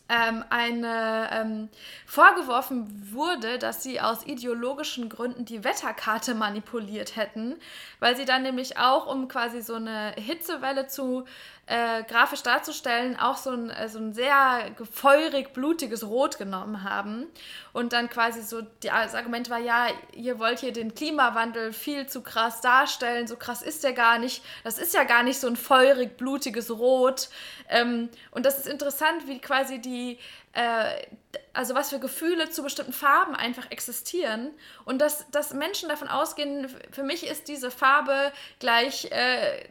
ähm, 0.09 0.43
eine 0.49 1.29
ähm, 1.31 1.69
vorgeworfen 2.05 3.11
wurde, 3.13 3.59
dass 3.59 3.83
sie 3.83 3.99
aus 3.99 4.25
ideologischen 4.25 5.09
Gründen 5.09 5.45
die 5.45 5.63
Wetterkarte 5.63 6.33
manipuliert 6.33 7.15
hätten, 7.15 7.57
weil 7.99 8.15
sie 8.15 8.25
dann 8.25 8.43
nämlich 8.43 8.77
auch, 8.77 9.05
um 9.07 9.27
quasi 9.27 9.61
so 9.61 9.75
eine 9.75 10.13
Hitzewelle 10.17 10.87
zu 10.87 11.25
äh, 11.67 12.03
grafisch 12.03 12.43
darzustellen, 12.43 13.19
auch 13.19 13.35
so 13.35 13.51
ein, 13.51 13.69
äh, 13.69 13.89
so 13.89 13.99
ein 13.99 14.13
sehr 14.13 14.71
feurig, 14.89 15.53
blutiges 15.53 16.07
Rot 16.07 16.37
genommen 16.37 16.83
haben. 16.83 17.27
Und 17.73 17.91
dann 17.91 18.09
quasi 18.09 18.41
so, 18.41 18.61
das 18.81 19.13
Argument 19.13 19.49
war, 19.49 19.59
ja, 19.59 19.87
ihr 20.13 20.39
wollt 20.39 20.59
hier 20.59 20.71
den 20.71 20.95
Klimawandel 20.95 21.73
viel 21.73 22.07
zu 22.07 22.21
krass 22.21 22.61
darstellen, 22.61 23.27
so 23.27 23.35
krass 23.35 23.61
ist 23.61 23.83
der 23.83 23.91
gar 23.91 24.17
nicht. 24.17 24.43
Das 24.63 24.77
ist 24.77 24.93
ja 24.93 25.03
gar 25.03 25.23
nicht 25.23 25.39
so 25.39 25.47
ein 25.47 25.57
feurig, 25.57 26.15
blutiges 26.15 26.71
Rot. 26.71 27.27
Ähm, 27.67 28.09
und 28.31 28.45
das 28.45 28.59
ist 28.59 28.67
interessant, 28.67 29.27
wie 29.27 29.39
quasi 29.39 29.79
die 29.79 30.19
äh, 30.53 31.05
also 31.53 31.75
was 31.75 31.89
für 31.89 31.99
Gefühle 31.99 32.49
zu 32.49 32.63
bestimmten 32.63 32.93
Farben 32.93 33.35
einfach 33.35 33.69
existieren 33.71 34.51
und 34.85 34.99
dass, 34.99 35.29
dass 35.31 35.53
Menschen 35.53 35.89
davon 35.89 36.07
ausgehen, 36.07 36.67
für 36.91 37.03
mich 37.03 37.25
ist 37.25 37.47
diese 37.47 37.71
Farbe 37.71 38.31
gleich, 38.59 39.11
äh, 39.11 39.67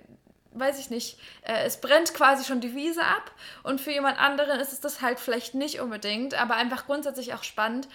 weiß 0.58 0.78
ich 0.78 0.90
nicht, 0.90 1.18
äh, 1.42 1.64
es 1.64 1.80
brennt 1.80 2.14
quasi 2.14 2.44
schon 2.44 2.60
die 2.60 2.74
Wiese 2.74 3.02
ab 3.02 3.30
und 3.62 3.80
für 3.80 3.92
jemand 3.92 4.18
anderen 4.18 4.60
ist 4.60 4.72
es 4.72 4.80
das 4.80 5.02
halt 5.02 5.20
vielleicht 5.20 5.54
nicht 5.54 5.80
unbedingt, 5.80 6.34
aber 6.34 6.56
einfach 6.56 6.86
grundsätzlich 6.86 7.34
auch 7.34 7.44
spannend, 7.44 7.88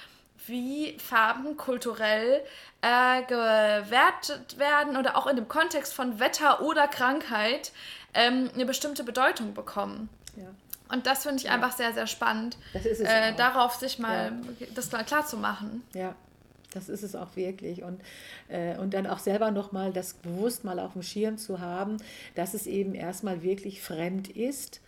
wie 0.48 0.98
Farben 0.98 1.58
kulturell 1.58 2.42
äh, 2.82 3.22
gewertet 3.24 4.58
werden 4.58 4.98
oder 4.98 5.18
auch 5.18 5.28
in 5.28 5.36
dem 5.36 5.48
Kontext 5.48 5.94
von 5.94 6.20
Wetter 6.20 6.62
oder 6.62 6.88
Krankheit 6.88 7.72
ähm, 8.14 8.50
eine 8.54 8.66
bestimmte 8.66 9.04
Bedeutung 9.04 9.54
bekommen. 9.54 10.10
Ja. 10.36 10.48
Und 10.90 11.08
das 11.08 11.24
finde 11.24 11.38
ich 11.38 11.44
ja. 11.44 11.52
einfach 11.52 11.72
sehr, 11.72 11.94
sehr 11.94 12.08
spannend, 12.08 12.58
äh, 12.74 13.34
darauf 13.36 13.76
sich 13.76 14.00
mal 14.00 14.34
ja. 14.60 14.68
das 14.76 14.90
klar 14.90 15.26
zu 15.26 15.38
machen. 15.38 15.84
Ja, 15.94 16.16
das 16.74 16.90
ist 16.90 17.04
es 17.04 17.16
auch 17.16 17.36
wirklich. 17.36 17.84
Und, 17.84 18.02
äh, 18.48 18.78
und 18.78 18.94
dann 18.94 19.08
auch 19.08 19.20
selber 19.20 19.52
nochmal 19.52 19.94
das 19.94 20.14
bewusst 20.14 20.64
mal 20.64 20.80
auf 20.80 20.94
dem 20.94 21.04
Schirm 21.04 21.38
zu 21.38 21.60
haben, 21.60 21.98
dass 22.36 22.54
es 22.54 22.68
eben 22.68 22.96
erstmal 22.96 23.44
wirklich 23.44 23.82
fremd 23.82 24.30
ist 24.30 24.82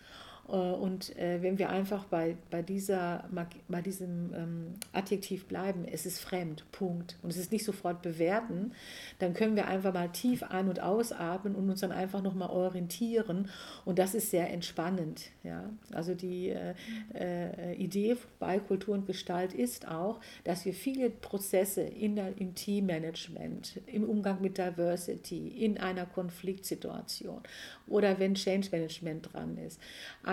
und 0.52 1.16
äh, 1.16 1.40
wenn 1.40 1.58
wir 1.58 1.70
einfach 1.70 2.04
bei, 2.04 2.36
bei, 2.50 2.60
dieser, 2.60 3.24
bei 3.68 3.80
diesem 3.80 4.32
ähm, 4.34 4.74
Adjektiv 4.92 5.46
bleiben, 5.46 5.86
es 5.90 6.04
ist 6.04 6.20
fremd, 6.20 6.70
Punkt, 6.70 7.16
und 7.22 7.30
es 7.30 7.38
ist 7.38 7.50
nicht 7.50 7.64
sofort 7.64 8.02
bewerten, 8.02 8.72
dann 9.18 9.32
können 9.32 9.56
wir 9.56 9.66
einfach 9.66 9.94
mal 9.94 10.10
tief 10.10 10.42
ein- 10.42 10.68
und 10.68 10.80
ausatmen 10.80 11.54
und 11.54 11.70
uns 11.70 11.80
dann 11.80 11.92
einfach 11.92 12.22
nochmal 12.22 12.50
orientieren. 12.50 13.48
Und 13.86 13.98
das 13.98 14.14
ist 14.14 14.30
sehr 14.30 14.50
entspannend. 14.52 15.30
Ja? 15.44 15.70
Also 15.92 16.14
die 16.14 16.50
äh, 16.50 16.74
äh, 17.14 17.74
Idee 17.74 18.16
bei 18.38 18.58
Kultur 18.58 18.94
und 18.94 19.06
Gestalt 19.06 19.54
ist 19.54 19.88
auch, 19.88 20.20
dass 20.44 20.66
wir 20.66 20.74
viele 20.74 21.08
Prozesse 21.08 21.80
in 21.80 22.16
der, 22.16 22.38
im 22.38 22.54
Teammanagement, 22.54 23.80
im 23.86 24.04
Umgang 24.04 24.42
mit 24.42 24.58
Diversity, 24.58 25.48
in 25.48 25.78
einer 25.78 26.04
Konfliktsituation 26.04 27.40
oder 27.86 28.18
wenn 28.18 28.34
Change 28.34 28.68
Management 28.70 29.32
dran 29.32 29.56
ist, 29.58 29.80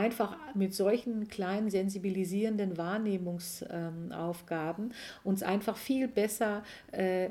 einfach 0.02 0.36
mit 0.56 0.74
solchen 0.74 1.28
kleinen 1.28 1.70
sensibilisierenden 1.70 2.76
Wahrnehmungsaufgaben 2.78 4.94
uns 5.24 5.44
einfach 5.44 5.78
viel 5.78 6.08
besser 6.08 6.64
äh, 6.92 7.30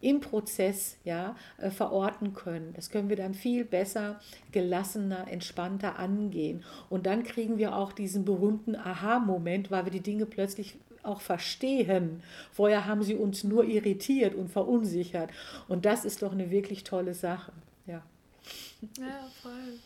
im 0.00 0.20
Prozess 0.20 0.98
ja, 1.04 1.34
äh, 1.58 1.70
verorten 1.70 2.32
können. 2.32 2.72
Das 2.74 2.90
können 2.90 3.08
wir 3.08 3.16
dann 3.16 3.34
viel 3.34 3.64
besser, 3.64 4.20
gelassener, 4.52 5.26
entspannter 5.28 5.98
angehen. 5.98 6.62
Und 6.90 7.06
dann 7.06 7.24
kriegen 7.24 7.58
wir 7.58 7.74
auch 7.74 7.90
diesen 7.92 8.24
berühmten 8.24 8.76
Aha-Moment, 8.76 9.72
weil 9.72 9.86
wir 9.86 9.92
die 9.92 10.00
Dinge 10.00 10.26
plötzlich 10.26 10.76
auch 11.02 11.20
verstehen. 11.20 12.22
Vorher 12.52 12.86
haben 12.86 13.02
sie 13.02 13.16
uns 13.16 13.42
nur 13.42 13.64
irritiert 13.64 14.34
und 14.34 14.48
verunsichert. 14.48 15.30
Und 15.66 15.86
das 15.86 16.04
ist 16.04 16.22
doch 16.22 16.32
eine 16.32 16.50
wirklich 16.50 16.84
tolle 16.84 17.14
Sache. 17.14 17.52
Ja, 17.86 18.02
ja 18.98 19.28
voll. 19.42 19.80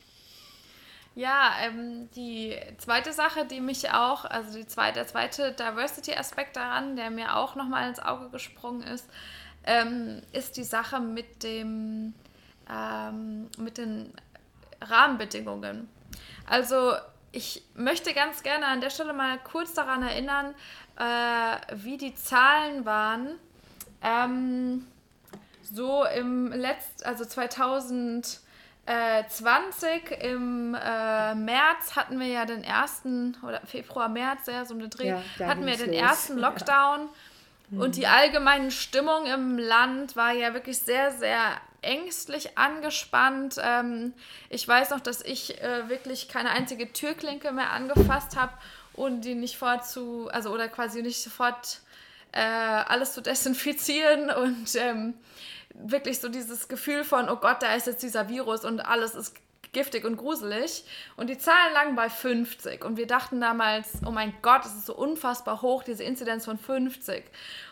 Ja, 1.14 1.55
ähm, 1.62 2.09
die 2.14 2.57
zweite 2.79 3.12
Sache, 3.12 3.45
die 3.45 3.61
mich 3.61 3.90
auch, 3.90 4.25
also 4.25 4.57
die 4.57 4.67
zweite, 4.67 4.95
der 4.95 5.07
zweite 5.07 5.52
Diversity-Aspekt 5.52 6.57
daran, 6.57 6.97
der 6.97 7.11
mir 7.11 7.37
auch 7.37 7.57
nochmal 7.57 7.88
ins 7.88 7.99
Auge 7.99 8.31
gesprungen 8.31 8.83
ist, 8.83 9.09
ähm, 9.64 10.23
ist 10.33 10.57
die 10.57 10.64
Sache 10.64 11.00
mit 11.00 11.43
dem 11.43 12.14
ähm, 12.71 13.49
mit 13.59 13.79
den 13.79 14.12
Rahmenbedingungen. 14.81 15.88
Also 16.47 16.95
ich 17.33 17.62
möchte 17.75 18.14
ganz 18.14 18.43
gerne 18.43 18.67
an 18.67 18.81
der 18.81 18.90
Stelle 18.90 19.12
mal 19.12 19.38
kurz 19.38 19.75
daran 19.75 20.02
erinnern, 20.02 20.55
äh, 20.97 21.76
wie 21.76 21.97
die 21.97 22.14
Zahlen 22.14 22.85
waren. 22.85 23.37
Ähm, 24.02 24.87
so 25.62 26.05
im 26.05 26.52
letzten, 26.52 27.05
also 27.05 27.25
2000 27.25 28.40
äh, 28.90 29.25
20 29.28 30.11
im 30.23 30.75
äh, 30.75 31.35
März 31.37 31.94
hatten 31.94 32.18
wir 32.18 32.26
ja 32.26 32.44
den 32.44 32.64
ersten, 32.64 33.37
oder 33.47 33.61
Februar, 33.64 34.09
März, 34.09 34.47
ja, 34.47 34.64
so 34.64 34.75
eine 34.75 34.88
Dreh, 34.88 35.09
ja, 35.09 35.47
hatten 35.47 35.64
wir 35.64 35.76
den 35.76 35.92
los. 35.92 36.00
ersten 36.00 36.38
Lockdown. 36.38 37.09
Ja. 37.70 37.80
Und 37.80 37.94
die 37.94 38.09
allgemeine 38.09 38.73
Stimmung 38.73 39.26
im 39.26 39.59
Land 39.59 40.16
war 40.16 40.32
ja 40.32 40.54
wirklich 40.54 40.80
sehr, 40.80 41.12
sehr 41.12 41.38
ängstlich 41.82 42.59
angespannt. 42.59 43.56
Ähm, 43.62 44.12
ich 44.49 44.66
weiß 44.66 44.90
noch, 44.90 45.00
dass 45.00 45.23
ich 45.25 45.62
äh, 45.62 45.88
wirklich 45.88 46.28
keine 46.28 46.50
einzige 46.50 46.92
Türklinke 46.92 47.52
mehr 47.52 47.70
angefasst 47.70 48.37
habe 48.37 48.52
und 48.94 49.25
die 49.25 49.37
nicht 49.37 49.56
vorzu, 49.56 50.28
also 50.32 50.50
oder 50.50 50.68
quasi 50.68 51.00
nicht 51.02 51.23
sofort 51.23 51.80
äh, 52.32 52.40
alles 52.40 53.14
zu 53.14 53.23
desinfizieren 53.23 54.30
und 54.42 54.75
ähm, 54.75 55.14
wirklich 55.75 56.21
so 56.21 56.29
dieses 56.29 56.69
Gefühl 56.69 57.05
von, 57.05 57.29
oh 57.29 57.37
Gott, 57.37 57.62
da 57.62 57.75
ist 57.75 57.87
jetzt 57.87 58.03
dieser 58.03 58.29
Virus 58.29 58.65
und 58.65 58.81
alles 58.81 59.15
ist 59.15 59.35
giftig 59.73 60.05
und 60.05 60.17
gruselig. 60.17 60.85
Und 61.17 61.29
die 61.29 61.39
Zahlen 61.39 61.73
lagen 61.75 61.97
bei 61.97 62.09
50. 62.11 62.85
Und 62.85 62.97
wir 62.97 63.07
dachten 63.07 63.41
damals, 63.41 63.89
oh 64.05 64.11
mein 64.11 64.35
Gott, 64.43 64.65
es 64.65 64.75
ist 64.75 64.87
so 64.87 64.97
unfassbar 64.97 65.62
hoch, 65.62 65.83
diese 65.83 66.05
Inzidenz 66.05 66.45
von 66.45 66.59
50. 66.59 67.25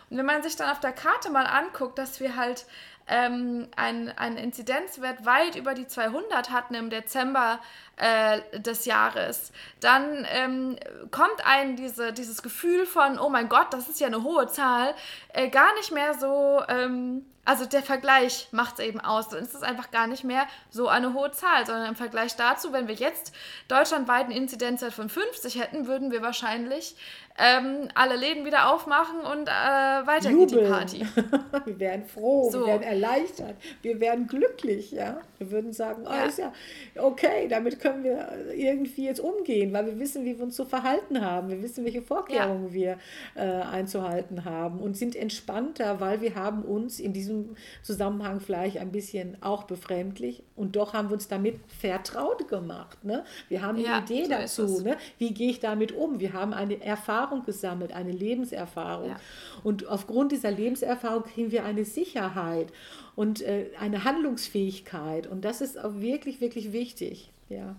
Und 0.09 0.17
wenn 0.17 0.25
man 0.25 0.43
sich 0.43 0.55
dann 0.55 0.69
auf 0.69 0.79
der 0.79 0.93
Karte 0.93 1.29
mal 1.29 1.45
anguckt, 1.45 1.97
dass 1.97 2.19
wir 2.19 2.35
halt 2.35 2.65
ähm, 3.07 3.67
einen, 3.75 4.09
einen 4.09 4.37
Inzidenzwert 4.37 5.25
weit 5.25 5.55
über 5.55 5.73
die 5.73 5.87
200 5.87 6.51
hatten 6.51 6.75
im 6.75 6.89
Dezember 6.89 7.59
äh, 7.99 8.59
des 8.59 8.85
Jahres, 8.85 9.51
dann 9.79 10.25
ähm, 10.31 10.77
kommt 11.11 11.45
einem 11.45 11.75
diese, 11.75 12.13
dieses 12.13 12.41
Gefühl 12.41 12.85
von, 12.85 13.19
oh 13.19 13.29
mein 13.29 13.49
Gott, 13.49 13.67
das 13.71 13.87
ist 13.89 13.99
ja 13.99 14.07
eine 14.07 14.23
hohe 14.23 14.47
Zahl, 14.47 14.95
äh, 15.33 15.49
gar 15.49 15.73
nicht 15.75 15.91
mehr 15.91 16.13
so... 16.13 16.61
Ähm, 16.67 17.25
also 17.49 17.65
der 17.65 17.81
Vergleich 17.81 18.47
macht 18.51 18.77
es 18.77 18.85
eben 18.85 18.99
aus. 18.99 19.29
Dann 19.29 19.41
ist 19.41 19.55
es 19.55 19.63
einfach 19.63 19.89
gar 19.89 20.05
nicht 20.05 20.23
mehr 20.23 20.45
so 20.69 20.87
eine 20.87 21.15
hohe 21.15 21.31
Zahl, 21.31 21.65
sondern 21.65 21.87
im 21.87 21.95
Vergleich 21.95 22.35
dazu, 22.35 22.73
wenn 22.73 22.87
wir 22.87 22.93
jetzt 22.93 23.33
deutschlandweit 23.67 24.25
eine 24.25 24.35
Inzidenzwert 24.35 24.93
von 24.93 25.09
50 25.09 25.59
hätten, 25.59 25.87
würden 25.87 26.11
wir 26.11 26.21
wahrscheinlich 26.21 26.95
ähm, 27.39 27.87
alle 27.95 28.17
Läden 28.17 28.45
wieder 28.45 28.71
aufmachen 28.71 29.21
und 29.21 29.47
äh, 29.47 29.51
weiter 29.51 30.31
geht 30.31 30.51
die 30.51 30.57
Party. 30.57 31.07
wir 31.65 31.79
wären 31.79 32.05
froh, 32.05 32.51
so. 32.51 32.59
wir 32.59 32.67
wären 32.67 32.83
erleichtert, 32.83 33.55
wir 33.81 33.99
wären 33.99 34.27
glücklich, 34.27 34.91
ja. 34.91 35.19
Wir 35.39 35.49
würden 35.49 35.73
sagen, 35.73 36.05
oh, 36.05 36.11
ja. 36.11 36.25
ist 36.25 36.37
ja 36.37 36.53
okay, 36.97 37.47
damit 37.47 37.79
können 37.79 37.88
wir 38.03 38.53
irgendwie 38.55 39.05
jetzt 39.05 39.19
umgehen, 39.19 39.73
weil 39.73 39.85
wir 39.85 39.99
wissen, 39.99 40.25
wie 40.25 40.37
wir 40.37 40.43
uns 40.43 40.55
zu 40.55 40.65
verhalten 40.65 41.21
haben, 41.21 41.49
wir 41.49 41.61
wissen, 41.61 41.85
welche 41.85 42.01
Vorkehrungen 42.01 42.67
ja. 42.67 42.73
wir 42.73 42.97
äh, 43.35 43.61
einzuhalten 43.61 44.45
haben 44.45 44.79
und 44.79 44.97
sind 44.97 45.15
entspannter, 45.15 45.99
weil 45.99 46.21
wir 46.21 46.35
haben 46.35 46.63
uns 46.63 46.99
in 46.99 47.13
diesem 47.13 47.55
Zusammenhang 47.83 48.39
vielleicht 48.39 48.77
ein 48.77 48.91
bisschen 48.91 49.37
auch 49.41 49.63
befremdlich 49.63 50.43
und 50.55 50.75
doch 50.75 50.93
haben 50.93 51.09
wir 51.09 51.13
uns 51.13 51.27
damit 51.27 51.59
vertraut 51.67 52.47
gemacht. 52.47 53.03
Ne? 53.03 53.23
Wir 53.47 53.61
haben 53.61 53.77
ja, 53.77 53.97
eine 53.97 54.05
Idee 54.05 54.23
so 54.23 54.29
dazu, 54.29 54.83
ne? 54.83 54.97
wie 55.17 55.33
gehe 55.33 55.49
ich 55.49 55.59
damit 55.59 55.91
um? 55.91 56.19
Wir 56.19 56.33
haben 56.33 56.53
eine 56.53 56.81
Erfahrung 56.81 57.19
Erfahrung 57.19 57.45
gesammelt, 57.45 57.91
eine 57.91 58.11
Lebenserfahrung. 58.11 59.09
Ja. 59.09 59.19
Und 59.63 59.87
aufgrund 59.87 60.31
dieser 60.31 60.51
Lebenserfahrung 60.51 61.23
kriegen 61.23 61.51
wir 61.51 61.65
eine 61.65 61.85
Sicherheit 61.85 62.71
und 63.15 63.41
äh, 63.41 63.69
eine 63.79 64.03
Handlungsfähigkeit. 64.03 65.27
Und 65.27 65.45
das 65.45 65.61
ist 65.61 65.77
auch 65.77 65.99
wirklich, 65.99 66.41
wirklich 66.41 66.71
wichtig. 66.71 67.31
Ja. 67.49 67.75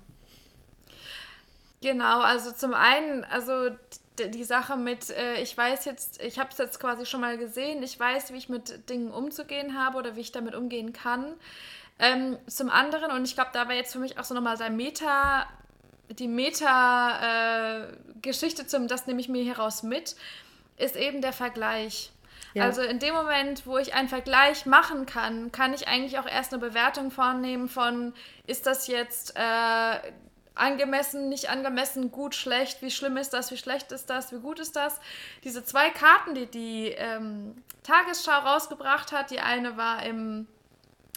Genau, 1.81 2.21
also 2.21 2.53
zum 2.53 2.75
einen, 2.75 3.25
also 3.25 3.71
die 4.19 4.45
Sache 4.45 4.77
mit, 4.77 5.09
äh, 5.11 5.41
ich 5.41 5.57
weiß 5.57 5.87
jetzt, 5.87 6.23
ich 6.23 6.39
habe 6.39 6.51
es 6.51 6.59
jetzt 6.59 6.79
quasi 6.79 7.07
schon 7.07 7.23
mal 7.23 7.39
gesehen, 7.39 7.83
ich 7.83 7.99
weiß, 7.99 8.35
wie 8.35 8.37
ich 8.37 8.51
mit 8.51 8.91
Dingen 8.91 9.11
umzugehen 9.11 9.79
habe 9.79 9.97
oder 9.97 10.15
wie 10.15 10.21
ich 10.21 10.33
damit 10.33 10.55
umgehen 10.55 10.93
kann. 10.93 11.33
Ähm, 11.99 12.37
zum 12.47 12.69
anderen, 12.69 13.13
und 13.13 13.25
ich 13.25 13.35
glaube, 13.35 13.51
da 13.53 13.67
war 13.67 13.75
jetzt 13.75 13.95
für 13.95 13.99
mich 13.99 14.19
auch 14.19 14.25
so 14.25 14.35
nochmal 14.35 14.59
sein 14.59 14.77
Meta, 14.77 15.47
die 16.11 16.29
Meta-Geschichte, 16.29 18.63
äh, 18.63 18.87
das 18.87 19.07
nehme 19.07 19.21
ich 19.21 19.29
mir 19.29 19.43
hieraus 19.43 19.83
mit, 19.83 20.17
ist 20.77 20.97
eben 20.97 21.21
der 21.23 21.33
Vergleich. 21.33 22.13
Ja. 22.55 22.65
Also 22.65 22.83
in 22.83 22.99
dem 22.99 23.15
Moment, 23.15 23.67
wo 23.67 23.79
ich 23.79 23.95
einen 23.95 24.09
Vergleich 24.09 24.67
machen 24.67 25.07
kann, 25.07 25.53
kann 25.53 25.73
ich 25.73 25.87
eigentlich 25.89 26.19
auch 26.19 26.27
erst 26.27 26.53
eine 26.53 26.61
Bewertung 26.61 27.11
vornehmen 27.11 27.69
von, 27.69 28.13
ist 28.47 28.67
das 28.67 28.87
jetzt 28.87 29.37
äh, 29.37 30.13
angemessen, 30.55 31.29
nicht 31.29 31.49
angemessen, 31.49 32.11
gut, 32.11 32.35
schlecht, 32.35 32.83
wie 32.83 32.91
schlimm 32.91 33.17
ist 33.17 33.31
das, 33.31 33.51
wie 33.51 33.57
schlecht 33.57 33.93
ist 33.93 34.11
das, 34.11 34.33
wie 34.33 34.41
gut 34.41 34.61
ist 34.61 34.77
das. 34.77 35.01
Diese 35.45 35.65
zwei 35.65 35.91
Karten, 35.91 36.35
die 36.35 36.47
die 36.47 36.89
ähm, 36.89 37.63
Tagesschau 37.83 38.39
rausgebracht 38.39 39.13
hat, 39.13 39.31
die 39.31 39.41
eine 39.41 39.77
war 39.77 40.03
im 40.03 40.47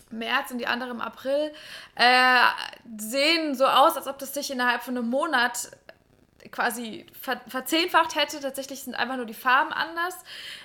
März 0.10 0.52
und 0.52 0.60
die 0.60 0.68
andere 0.68 0.92
im 0.92 1.02
April, 1.02 1.52
äh, 1.96 2.38
sehen 2.98 3.56
so 3.56 3.66
aus, 3.66 3.98
als 3.98 4.08
ob 4.08 4.20
das 4.20 4.34
sich 4.34 4.52
innerhalb 4.52 4.84
von 4.84 4.98
einem 4.98 5.10
Monat 5.10 5.72
quasi 6.52 7.06
ver 7.20 7.42
verzehnfacht 7.48 8.16
hätte. 8.16 8.40
Tatsächlich 8.40 8.84
sind 8.84 8.96
einfach 8.96 9.18
nur 9.18 9.26
die 9.26 9.34
Farben 9.34 9.72
anders. 9.72 10.16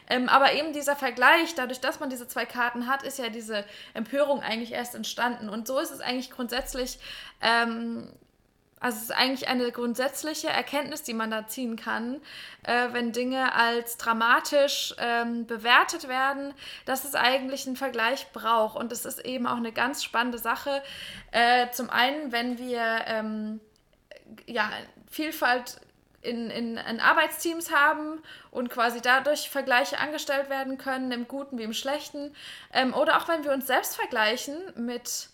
Ähm, 0.08 0.28
aber 0.28 0.52
eben 0.52 0.72
dieser 0.72 0.96
Vergleich, 0.96 1.54
dadurch, 1.54 1.80
dass 1.80 2.00
man 2.00 2.10
diese 2.10 2.28
zwei 2.28 2.46
Karten 2.46 2.86
hat, 2.86 3.02
ist 3.02 3.18
ja 3.18 3.28
diese 3.28 3.64
Empörung 3.94 4.40
eigentlich 4.40 4.72
erst 4.72 4.94
entstanden. 4.94 5.48
Und 5.48 5.66
so 5.66 5.78
ist 5.78 5.90
es 5.90 6.00
eigentlich 6.00 6.30
grundsätzlich 6.30 6.98
ähm, 7.40 8.08
also 8.80 8.96
es 8.96 9.02
ist 9.04 9.10
eigentlich 9.10 9.48
eine 9.48 9.72
grundsätzliche 9.72 10.48
Erkenntnis, 10.48 11.02
die 11.02 11.14
man 11.14 11.30
da 11.30 11.46
ziehen 11.46 11.76
kann, 11.76 12.20
äh, 12.62 12.88
wenn 12.92 13.12
Dinge 13.12 13.52
als 13.54 13.96
dramatisch 13.96 14.94
ähm, 14.98 15.46
bewertet 15.46 16.08
werden, 16.08 16.54
dass 16.84 17.04
es 17.04 17.14
eigentlich 17.14 17.66
einen 17.66 17.76
Vergleich 17.76 18.30
braucht. 18.32 18.76
Und 18.76 18.92
es 18.92 19.04
ist 19.04 19.24
eben 19.24 19.46
auch 19.46 19.56
eine 19.56 19.72
ganz 19.72 20.04
spannende 20.04 20.38
Sache. 20.38 20.82
Äh, 21.32 21.70
zum 21.72 21.90
einen, 21.90 22.30
wenn 22.30 22.58
wir 22.58 22.82
ähm, 23.06 23.60
ja, 24.46 24.70
Vielfalt 25.10 25.80
in, 26.22 26.50
in, 26.50 26.76
in, 26.76 27.00
Arbeitsteams 27.00 27.72
haben 27.72 28.20
und 28.50 28.70
quasi 28.70 29.00
dadurch 29.00 29.48
Vergleiche 29.50 29.98
angestellt 29.98 30.50
werden 30.50 30.78
können, 30.78 31.12
im 31.12 31.28
Guten 31.28 31.58
wie 31.58 31.62
im 31.62 31.72
Schlechten. 31.72 32.34
Ähm, 32.72 32.92
oder 32.94 33.18
auch 33.18 33.28
wenn 33.28 33.44
wir 33.44 33.52
uns 33.52 33.66
selbst 33.66 33.96
vergleichen 33.96 34.56
mit 34.76 35.28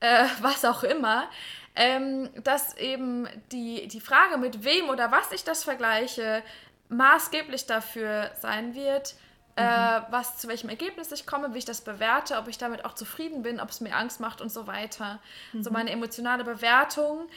äh, 0.00 0.24
was 0.40 0.64
auch 0.64 0.82
immer, 0.82 1.28
ähm, 1.76 2.30
dass 2.42 2.76
eben 2.76 3.28
die, 3.52 3.86
die 3.88 4.00
Frage, 4.00 4.38
mit 4.38 4.64
wem 4.64 4.88
oder 4.88 5.12
was 5.12 5.30
ich 5.32 5.44
das 5.44 5.62
vergleiche, 5.62 6.42
maßgeblich 6.88 7.66
dafür 7.66 8.30
sein 8.40 8.74
wird, 8.74 9.14
äh, 9.56 9.62
mhm. 9.62 9.68
äh, 9.68 10.02
was 10.10 10.38
zu 10.38 10.48
welchem 10.48 10.68
Ergebnis 10.68 11.12
ich 11.12 11.26
komme, 11.26 11.54
wie 11.54 11.58
ich 11.58 11.64
das 11.64 11.82
bewerte, 11.82 12.36
ob 12.38 12.48
ich 12.48 12.58
damit 12.58 12.84
auch 12.84 12.94
zufrieden 12.94 13.42
bin, 13.42 13.60
ob 13.60 13.70
es 13.70 13.80
mir 13.80 13.94
Angst 13.94 14.20
macht 14.20 14.40
und 14.40 14.50
so 14.50 14.66
weiter. 14.66 15.20
Mhm. 15.52 15.62
So 15.62 15.70
meine 15.70 15.90
emotionale 15.90 16.44
Bewertung 16.44 17.28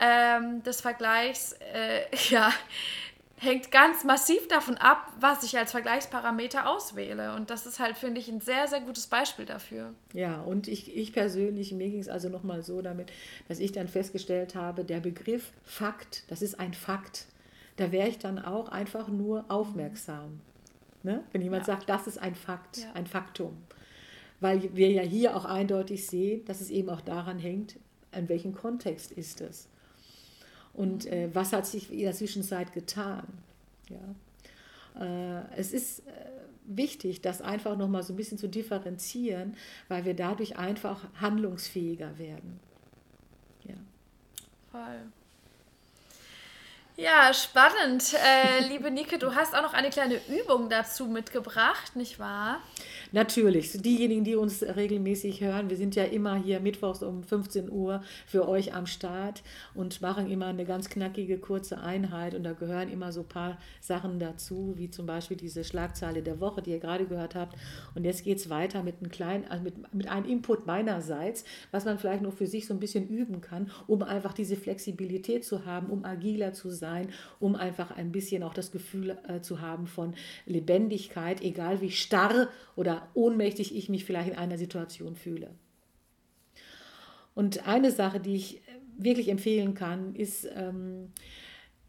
ähm, 0.00 0.62
des 0.62 0.80
Vergleichs, 0.80 1.52
äh, 1.74 2.02
ja, 2.30 2.52
hängt 3.38 3.70
ganz 3.70 4.04
massiv 4.04 4.48
davon 4.48 4.76
ab, 4.76 5.12
was 5.20 5.44
ich 5.44 5.56
als 5.56 5.70
Vergleichsparameter 5.70 6.68
auswähle. 6.68 7.34
Und 7.34 7.50
das 7.50 7.66
ist 7.66 7.78
halt, 7.78 7.96
finde 7.96 8.20
ich, 8.20 8.28
ein 8.28 8.40
sehr, 8.40 8.66
sehr 8.66 8.80
gutes 8.80 9.06
Beispiel 9.06 9.44
dafür. 9.44 9.94
Ja, 10.12 10.40
und 10.40 10.68
ich, 10.68 10.96
ich 10.96 11.12
persönlich, 11.12 11.72
mir 11.72 11.88
ging 11.88 12.00
es 12.00 12.08
also 12.08 12.28
nochmal 12.28 12.62
so 12.62 12.82
damit, 12.82 13.12
dass 13.46 13.60
ich 13.60 13.72
dann 13.72 13.88
festgestellt 13.88 14.54
habe, 14.54 14.84
der 14.84 15.00
Begriff 15.00 15.52
Fakt, 15.62 16.24
das 16.28 16.42
ist 16.42 16.58
ein 16.58 16.74
Fakt. 16.74 17.26
Da 17.76 17.92
wäre 17.92 18.08
ich 18.08 18.18
dann 18.18 18.40
auch 18.40 18.70
einfach 18.70 19.06
nur 19.06 19.44
aufmerksam. 19.48 20.40
Ne? 21.04 21.22
Wenn 21.30 21.42
jemand 21.42 21.66
ja. 21.66 21.74
sagt, 21.74 21.88
das 21.88 22.08
ist 22.08 22.18
ein 22.18 22.34
Fakt, 22.34 22.78
ja. 22.78 22.92
ein 22.94 23.06
Faktum. 23.06 23.56
Weil 24.40 24.74
wir 24.74 24.90
ja 24.90 25.02
hier 25.02 25.36
auch 25.36 25.44
eindeutig 25.44 26.06
sehen, 26.06 26.44
dass 26.44 26.60
es 26.60 26.70
eben 26.70 26.90
auch 26.90 27.00
daran 27.00 27.38
hängt, 27.38 27.76
in 28.12 28.28
welchem 28.28 28.54
Kontext 28.54 29.12
ist 29.12 29.40
es. 29.40 29.68
Und 30.78 31.06
äh, 31.06 31.28
was 31.34 31.52
hat 31.52 31.66
sich 31.66 31.90
in 31.90 31.98
der 31.98 32.12
Zwischenzeit 32.12 32.72
getan? 32.72 33.26
Ja. 33.88 35.04
Äh, 35.04 35.42
es 35.56 35.72
ist 35.72 36.06
äh, 36.06 36.12
wichtig, 36.66 37.20
das 37.20 37.42
einfach 37.42 37.76
nochmal 37.76 38.04
so 38.04 38.12
ein 38.12 38.16
bisschen 38.16 38.38
zu 38.38 38.48
differenzieren, 38.48 39.56
weil 39.88 40.04
wir 40.04 40.14
dadurch 40.14 40.56
einfach 40.56 41.00
handlungsfähiger 41.20 42.16
werden. 42.20 42.60
Ja. 43.64 43.74
Voll. 44.70 45.00
Ja, 46.96 47.34
spannend. 47.34 48.14
Äh, 48.14 48.68
liebe 48.68 48.92
Nike, 48.92 49.18
du 49.18 49.34
hast 49.34 49.56
auch 49.56 49.62
noch 49.62 49.74
eine 49.74 49.90
kleine 49.90 50.20
Übung 50.28 50.68
dazu 50.68 51.06
mitgebracht, 51.06 51.96
nicht 51.96 52.20
wahr? 52.20 52.60
Natürlich, 53.10 53.72
diejenigen, 53.80 54.22
die 54.22 54.36
uns 54.36 54.62
regelmäßig 54.62 55.40
hören, 55.40 55.70
wir 55.70 55.78
sind 55.78 55.96
ja 55.96 56.04
immer 56.04 56.36
hier 56.36 56.60
mittwochs 56.60 57.02
um 57.02 57.22
15 57.22 57.70
Uhr 57.70 58.02
für 58.26 58.46
euch 58.46 58.74
am 58.74 58.86
Start 58.86 59.42
und 59.74 60.02
machen 60.02 60.30
immer 60.30 60.46
eine 60.46 60.66
ganz 60.66 60.90
knackige, 60.90 61.38
kurze 61.38 61.80
Einheit 61.80 62.34
und 62.34 62.42
da 62.42 62.52
gehören 62.52 62.90
immer 62.90 63.10
so 63.10 63.20
ein 63.20 63.28
paar 63.28 63.58
Sachen 63.80 64.18
dazu, 64.18 64.74
wie 64.76 64.90
zum 64.90 65.06
Beispiel 65.06 65.38
diese 65.38 65.64
Schlagzeile 65.64 66.22
der 66.22 66.38
Woche, 66.40 66.60
die 66.60 66.70
ihr 66.70 66.80
gerade 66.80 67.06
gehört 67.06 67.34
habt. 67.34 67.56
Und 67.94 68.04
jetzt 68.04 68.24
geht 68.24 68.38
es 68.38 68.50
weiter 68.50 68.82
mit 68.82 68.96
einem 69.00 69.10
kleinen, 69.10 69.46
also 69.48 69.64
mit, 69.64 69.94
mit 69.94 70.08
einem 70.08 70.26
Input 70.26 70.66
meinerseits, 70.66 71.44
was 71.70 71.86
man 71.86 71.98
vielleicht 71.98 72.22
noch 72.22 72.34
für 72.34 72.46
sich 72.46 72.66
so 72.66 72.74
ein 72.74 72.80
bisschen 72.80 73.08
üben 73.08 73.40
kann, 73.40 73.70
um 73.86 74.02
einfach 74.02 74.34
diese 74.34 74.56
Flexibilität 74.56 75.46
zu 75.46 75.64
haben, 75.64 75.86
um 75.86 76.04
agiler 76.04 76.52
zu 76.52 76.68
sein, 76.68 77.08
um 77.40 77.56
einfach 77.56 77.90
ein 77.90 78.12
bisschen 78.12 78.42
auch 78.42 78.52
das 78.52 78.70
Gefühl 78.70 79.16
äh, 79.26 79.40
zu 79.40 79.62
haben 79.62 79.86
von 79.86 80.14
Lebendigkeit, 80.44 81.40
egal 81.40 81.80
wie 81.80 81.90
starr 81.90 82.48
oder 82.76 82.97
ohnmächtig 83.14 83.74
ich 83.74 83.88
mich 83.88 84.04
vielleicht 84.04 84.30
in 84.30 84.36
einer 84.36 84.58
Situation 84.58 85.16
fühle. 85.16 85.50
Und 87.34 87.66
eine 87.66 87.92
Sache, 87.92 88.20
die 88.20 88.34
ich 88.34 88.62
wirklich 88.96 89.28
empfehlen 89.28 89.74
kann, 89.74 90.14
ist 90.14 90.48
ähm, 90.54 91.12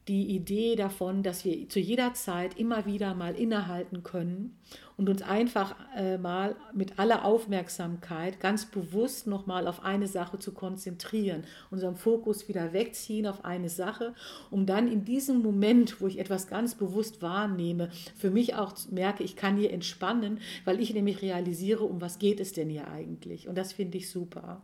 die 0.09 0.35
Idee 0.35 0.75
davon, 0.75 1.21
dass 1.21 1.45
wir 1.45 1.69
zu 1.69 1.79
jeder 1.79 2.15
Zeit 2.15 2.57
immer 2.57 2.87
wieder 2.87 3.13
mal 3.13 3.35
innehalten 3.35 4.01
können 4.01 4.57
und 4.97 5.07
uns 5.07 5.21
einfach 5.21 5.75
äh, 5.95 6.17
mal 6.17 6.55
mit 6.73 6.97
aller 6.97 7.23
Aufmerksamkeit 7.23 8.39
ganz 8.39 8.65
bewusst 8.65 9.27
nochmal 9.27 9.67
auf 9.67 9.85
eine 9.85 10.07
Sache 10.07 10.39
zu 10.39 10.51
konzentrieren, 10.51 11.43
unseren 11.69 11.95
Fokus 11.95 12.47
wieder 12.47 12.73
wegziehen 12.73 13.27
auf 13.27 13.45
eine 13.45 13.69
Sache, 13.69 14.15
um 14.49 14.65
dann 14.65 14.91
in 14.91 15.05
diesem 15.05 15.43
Moment, 15.43 16.01
wo 16.01 16.07
ich 16.07 16.17
etwas 16.17 16.47
ganz 16.47 16.73
bewusst 16.73 17.21
wahrnehme, 17.21 17.91
für 18.17 18.31
mich 18.31 18.55
auch 18.55 18.73
merke, 18.89 19.23
ich 19.23 19.35
kann 19.35 19.57
hier 19.57 19.71
entspannen, 19.71 20.39
weil 20.65 20.79
ich 20.81 20.91
nämlich 20.91 21.21
realisiere, 21.21 21.83
um 21.83 22.01
was 22.01 22.17
geht 22.17 22.39
es 22.39 22.51
denn 22.51 22.69
hier 22.69 22.87
eigentlich. 22.87 23.47
Und 23.47 23.59
das 23.59 23.73
finde 23.73 23.99
ich 23.99 24.09
super. 24.09 24.63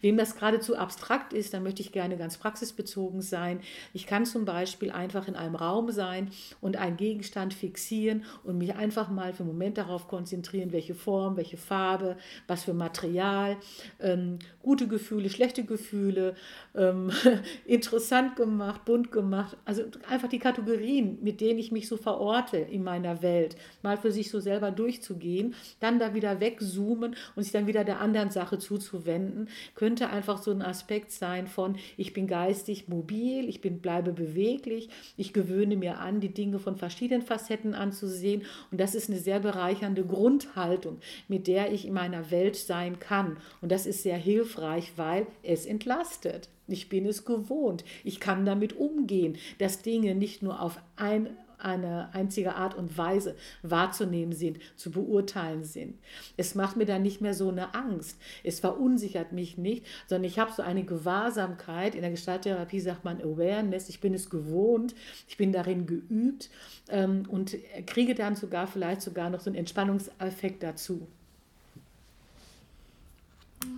Wem 0.00 0.16
das 0.16 0.36
gerade 0.36 0.60
zu 0.60 0.76
abstrakt 0.76 1.32
ist, 1.32 1.54
dann 1.54 1.62
möchte 1.62 1.82
ich 1.82 1.92
gerne 1.92 2.16
ganz 2.16 2.38
praxisbezogen 2.38 3.22
sein. 3.22 3.60
Ich 3.92 4.06
kann 4.06 4.26
zum 4.26 4.44
Beispiel 4.44 4.90
einfach 4.90 5.28
in 5.28 5.36
einem 5.36 5.54
Raum 5.54 5.90
sein 5.90 6.30
und 6.60 6.76
einen 6.76 6.96
Gegenstand 6.96 7.54
fixieren 7.54 8.24
und 8.44 8.58
mich 8.58 8.74
einfach 8.74 9.10
mal 9.10 9.32
für 9.32 9.42
einen 9.42 9.52
Moment 9.52 9.78
darauf 9.78 10.08
konzentrieren, 10.08 10.72
welche 10.72 10.94
Form, 10.94 11.36
welche 11.36 11.56
Farbe, 11.56 12.16
was 12.46 12.64
für 12.64 12.74
Material, 12.74 13.56
ähm, 14.00 14.38
gute 14.62 14.88
Gefühle, 14.88 15.30
schlechte 15.30 15.64
Gefühle, 15.64 16.34
ähm, 16.74 17.10
interessant 17.64 18.36
gemacht, 18.36 18.84
bunt 18.84 19.12
gemacht. 19.12 19.56
Also 19.64 19.84
einfach 20.08 20.28
die 20.28 20.38
Kategorien, 20.38 21.18
mit 21.22 21.40
denen 21.40 21.58
ich 21.58 21.72
mich 21.72 21.88
so 21.88 21.96
verorte 21.96 22.58
in 22.58 22.82
meiner 22.84 23.22
Welt, 23.22 23.56
mal 23.82 23.96
für 23.96 24.12
sich 24.12 24.30
so 24.30 24.40
selber 24.40 24.70
durchzugehen, 24.70 25.54
dann 25.80 25.98
da 25.98 26.14
wieder 26.14 26.40
wegzoomen 26.40 27.16
und 27.36 27.42
sich 27.42 27.52
dann 27.52 27.66
wieder 27.66 27.84
der 27.84 28.00
anderen 28.00 28.30
Sache 28.30 28.58
zuzuwenden, 28.58 29.48
könnte 29.80 30.10
einfach 30.10 30.42
so 30.42 30.50
ein 30.50 30.60
Aspekt 30.60 31.10
sein 31.10 31.46
von, 31.46 31.76
ich 31.96 32.12
bin 32.12 32.26
geistig 32.26 32.88
mobil, 32.88 33.48
ich 33.48 33.62
bin, 33.62 33.78
bleibe 33.78 34.12
beweglich, 34.12 34.90
ich 35.16 35.32
gewöhne 35.32 35.74
mir 35.74 36.00
an, 36.00 36.20
die 36.20 36.34
Dinge 36.34 36.58
von 36.58 36.76
verschiedenen 36.76 37.22
Facetten 37.22 37.72
anzusehen 37.72 38.42
und 38.70 38.78
das 38.78 38.94
ist 38.94 39.08
eine 39.08 39.18
sehr 39.18 39.40
bereichernde 39.40 40.04
Grundhaltung, 40.04 40.98
mit 41.28 41.46
der 41.46 41.72
ich 41.72 41.86
in 41.86 41.94
meiner 41.94 42.30
Welt 42.30 42.56
sein 42.56 42.98
kann 42.98 43.38
und 43.62 43.72
das 43.72 43.86
ist 43.86 44.02
sehr 44.02 44.18
hilfreich, 44.18 44.92
weil 44.96 45.26
es 45.42 45.64
entlastet. 45.64 46.50
Ich 46.68 46.90
bin 46.90 47.06
es 47.06 47.24
gewohnt. 47.24 47.82
Ich 48.04 48.20
kann 48.20 48.44
damit 48.44 48.76
umgehen, 48.76 49.38
dass 49.56 49.80
Dinge 49.80 50.14
nicht 50.14 50.42
nur 50.42 50.60
auf 50.60 50.78
ein 50.96 51.30
eine 51.64 52.12
einzige 52.14 52.54
Art 52.54 52.74
und 52.74 52.96
Weise 52.96 53.36
wahrzunehmen 53.62 54.32
sind, 54.32 54.58
zu 54.76 54.90
beurteilen 54.90 55.64
sind. 55.64 55.98
Es 56.36 56.54
macht 56.54 56.76
mir 56.76 56.86
dann 56.86 57.02
nicht 57.02 57.20
mehr 57.20 57.34
so 57.34 57.48
eine 57.48 57.74
Angst. 57.74 58.18
Es 58.44 58.60
verunsichert 58.60 59.32
mich 59.32 59.58
nicht, 59.58 59.86
sondern 60.06 60.24
ich 60.24 60.38
habe 60.38 60.52
so 60.52 60.62
eine 60.62 60.84
Gewahrsamkeit. 60.84 61.94
In 61.94 62.02
der 62.02 62.10
Gestalttherapie 62.10 62.80
sagt 62.80 63.04
man 63.04 63.20
Awareness. 63.20 63.88
Ich 63.88 64.00
bin 64.00 64.14
es 64.14 64.30
gewohnt. 64.30 64.94
Ich 65.28 65.36
bin 65.36 65.52
darin 65.52 65.86
geübt 65.86 66.50
ähm, 66.88 67.24
und 67.28 67.56
kriege 67.86 68.14
dann 68.14 68.36
sogar 68.36 68.66
vielleicht 68.66 69.02
sogar 69.02 69.30
noch 69.30 69.40
so 69.40 69.50
einen 69.50 69.56
Entspannungseffekt 69.56 70.62
dazu. 70.62 71.06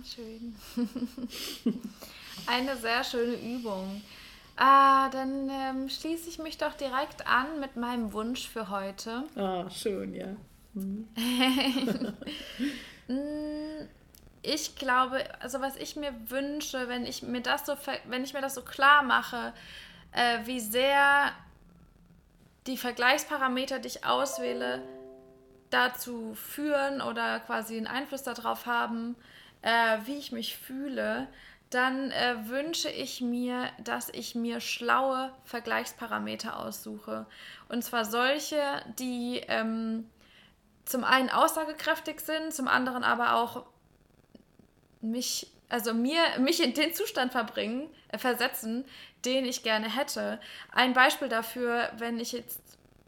Schön. 0.05 0.55
Eine 2.45 2.75
sehr 2.77 3.03
schöne 3.03 3.35
Übung. 3.35 4.01
Ah, 4.55 5.09
dann 5.09 5.49
ähm, 5.49 5.89
schließe 5.89 6.29
ich 6.29 6.37
mich 6.37 6.57
doch 6.57 6.73
direkt 6.73 7.27
an 7.27 7.59
mit 7.59 7.75
meinem 7.75 8.13
Wunsch 8.13 8.47
für 8.47 8.69
heute. 8.69 9.23
Ah, 9.35 9.69
schön, 9.69 10.13
ja. 10.13 10.27
Mm, 13.09 13.89
ich 14.41 14.77
glaube, 14.77 15.25
also 15.41 15.59
was 15.59 15.75
ich 15.75 15.97
mir 15.97 16.13
wünsche, 16.29 16.87
wenn 16.87 17.05
ich 17.05 17.21
mir 17.21 17.41
das 17.41 17.65
so, 17.65 17.75
wenn 18.05 18.23
ich 18.23 18.33
mir 18.33 18.39
das 18.39 18.55
so 18.55 18.61
klar 18.61 19.03
mache, 19.03 19.51
äh, 20.13 20.39
wie 20.45 20.61
sehr 20.61 21.33
die 22.65 22.77
Vergleichsparameter, 22.77 23.79
die 23.79 23.89
ich 23.89 24.05
auswähle, 24.05 24.81
dazu 25.69 26.33
führen 26.35 27.01
oder 27.01 27.41
quasi 27.41 27.75
einen 27.75 27.87
Einfluss 27.87 28.23
darauf 28.23 28.65
haben, 28.65 29.17
äh, 29.63 29.97
wie 30.05 30.17
ich 30.17 30.31
mich 30.31 30.55
fühle, 30.55 31.27
dann 31.73 32.11
äh, 32.11 32.35
wünsche 32.47 32.89
ich 32.89 33.21
mir, 33.21 33.69
dass 33.83 34.09
ich 34.09 34.35
mir 34.35 34.59
schlaue 34.59 35.31
Vergleichsparameter 35.45 36.59
aussuche. 36.59 37.25
Und 37.69 37.83
zwar 37.83 38.05
solche, 38.05 38.61
die 38.99 39.41
ähm, 39.47 40.09
zum 40.85 41.03
einen 41.03 41.29
aussagekräftig 41.29 42.19
sind, 42.19 42.53
zum 42.53 42.67
anderen 42.67 43.03
aber 43.03 43.35
auch 43.35 43.65
mich, 45.01 45.51
also 45.69 45.93
mir, 45.93 46.21
mich 46.39 46.63
in 46.63 46.73
den 46.73 46.93
Zustand 46.93 47.31
verbringen, 47.31 47.89
äh, 48.09 48.17
versetzen, 48.17 48.85
den 49.25 49.45
ich 49.45 49.63
gerne 49.63 49.93
hätte. 49.93 50.39
Ein 50.71 50.93
Beispiel 50.93 51.29
dafür, 51.29 51.91
wenn 51.97 52.19
ich 52.19 52.33
jetzt 52.33 52.61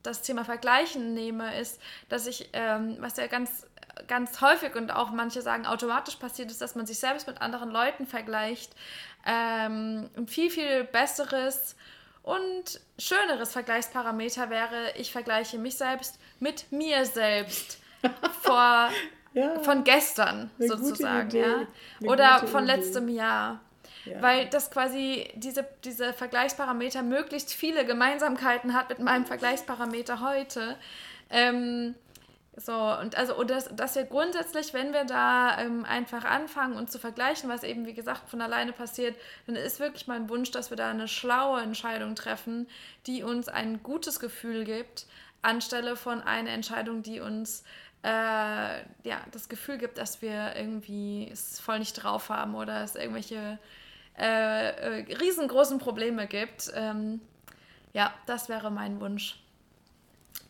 das 0.03 0.21
Thema 0.21 0.45
Vergleichen 0.45 1.13
nehme, 1.13 1.59
ist, 1.59 1.81
dass 2.09 2.27
ich, 2.27 2.49
ähm, 2.53 2.97
was 2.99 3.17
ja 3.17 3.27
ganz 3.27 3.67
ganz 4.07 4.41
häufig 4.41 4.75
und 4.75 4.91
auch 4.91 5.11
manche 5.11 5.41
sagen 5.41 5.65
automatisch 5.65 6.15
passiert 6.15 6.51
ist, 6.51 6.61
dass 6.61 6.75
man 6.75 6.85
sich 6.85 6.99
selbst 6.99 7.27
mit 7.27 7.41
anderen 7.41 7.71
Leuten 7.71 8.05
vergleicht, 8.05 8.73
Ähm, 9.27 10.11
ein 10.15 10.27
viel, 10.27 10.51
viel 10.51 10.83
besseres 10.83 11.75
und 12.21 12.79
schöneres 12.99 13.53
Vergleichsparameter 13.53 14.51
wäre, 14.51 14.93
ich 14.97 15.11
vergleiche 15.11 15.57
mich 15.57 15.77
selbst 15.77 16.19
mit 16.39 16.71
mir 16.71 17.05
selbst 17.05 17.79
vor, 18.41 18.89
ja, 19.33 19.59
von 19.59 19.83
gestern 19.83 20.51
sozusagen. 20.59 21.35
Ja? 21.35 21.67
Oder 22.01 22.47
von 22.47 22.63
Idee. 22.63 22.75
letztem 22.75 23.09
Jahr. 23.09 23.61
Ja. 24.05 24.21
Weil 24.21 24.47
das 24.47 24.69
quasi 24.69 25.31
diese, 25.35 25.67
diese 25.83 26.13
Vergleichsparameter 26.13 27.01
möglichst 27.01 27.53
viele 27.53 27.85
Gemeinsamkeiten 27.85 28.73
hat 28.73 28.89
mit 28.89 28.99
meinem 28.99 29.25
Vergleichsparameter 29.25 30.21
heute. 30.21 30.77
Ähm, 31.29 31.95
so, 32.57 32.73
und 32.73 33.17
also, 33.17 33.35
und 33.35 33.49
das, 33.49 33.69
dass 33.75 33.95
wir 33.95 34.05
grundsätzlich, 34.05 34.73
wenn 34.73 34.93
wir 34.93 35.03
da 35.03 35.59
ähm, 35.59 35.83
einfach 35.83 36.23
anfangen 36.23 36.77
und 36.77 36.89
zu 36.89 36.99
vergleichen, 36.99 37.49
was 37.49 37.63
eben, 37.63 37.85
wie 37.85 37.93
gesagt, 37.93 38.29
von 38.29 38.41
alleine 38.41 38.71
passiert, 38.71 39.17
dann 39.45 39.57
ist 39.57 39.79
wirklich 39.81 40.07
mein 40.07 40.29
Wunsch, 40.29 40.51
dass 40.51 40.69
wir 40.69 40.77
da 40.77 40.89
eine 40.89 41.09
schlaue 41.09 41.61
Entscheidung 41.61 42.15
treffen, 42.15 42.67
die 43.07 43.23
uns 43.23 43.49
ein 43.49 43.83
gutes 43.83 44.21
Gefühl 44.21 44.63
gibt, 44.63 45.05
anstelle 45.41 45.97
von 45.97 46.21
einer 46.21 46.51
Entscheidung, 46.51 47.03
die 47.03 47.19
uns 47.19 47.63
äh, 48.03 48.07
ja, 49.03 49.19
das 49.31 49.49
Gefühl 49.49 49.77
gibt, 49.77 49.97
dass 49.97 50.21
wir 50.21 50.55
irgendwie 50.55 51.29
es 51.31 51.59
voll 51.59 51.79
nicht 51.79 51.93
drauf 51.93 52.29
haben 52.29 52.55
oder 52.55 52.83
es 52.83 52.95
irgendwelche 52.95 53.59
äh, 54.17 55.01
äh, 55.01 55.15
riesengroßen 55.15 55.79
Probleme 55.79 56.27
gibt. 56.27 56.71
Ähm, 56.73 57.19
ja, 57.93 58.13
das 58.27 58.47
wäre 58.47 58.71
mein 58.71 59.01
Wunsch. 59.01 59.39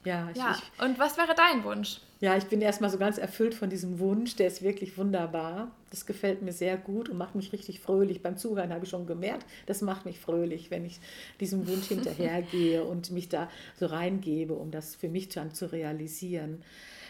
Ja, 0.05 0.29
ich, 0.31 0.37
ja. 0.37 0.55
Ich, 0.57 0.83
und 0.83 0.99
was 0.99 1.17
wäre 1.17 1.35
dein 1.35 1.63
Wunsch? 1.63 1.99
Ja, 2.21 2.37
ich 2.37 2.45
bin 2.45 2.61
erstmal 2.61 2.89
so 2.89 2.97
ganz 2.97 3.17
erfüllt 3.17 3.53
von 3.53 3.69
diesem 3.69 3.99
Wunsch. 3.99 4.35
Der 4.35 4.47
ist 4.47 4.61
wirklich 4.61 4.97
wunderbar. 4.97 5.71
Das 5.89 6.05
gefällt 6.05 6.41
mir 6.41 6.53
sehr 6.53 6.77
gut 6.77 7.09
und 7.09 7.17
macht 7.17 7.35
mich 7.35 7.51
richtig 7.51 7.81
fröhlich. 7.81 8.21
Beim 8.21 8.37
Zuhören 8.37 8.71
habe 8.71 8.85
ich 8.85 8.89
schon 8.89 9.05
gemerkt, 9.05 9.45
das 9.65 9.81
macht 9.81 10.05
mich 10.05 10.19
fröhlich, 10.19 10.71
wenn 10.71 10.85
ich 10.85 10.99
diesem 11.39 11.67
Wunsch 11.67 11.87
hinterhergehe 11.87 12.83
und 12.85 13.11
mich 13.11 13.29
da 13.29 13.49
so 13.75 13.87
reingebe, 13.87 14.53
um 14.53 14.71
das 14.71 14.95
für 14.95 15.09
mich 15.09 15.29
dann 15.29 15.53
zu 15.53 15.71
realisieren. 15.71 16.63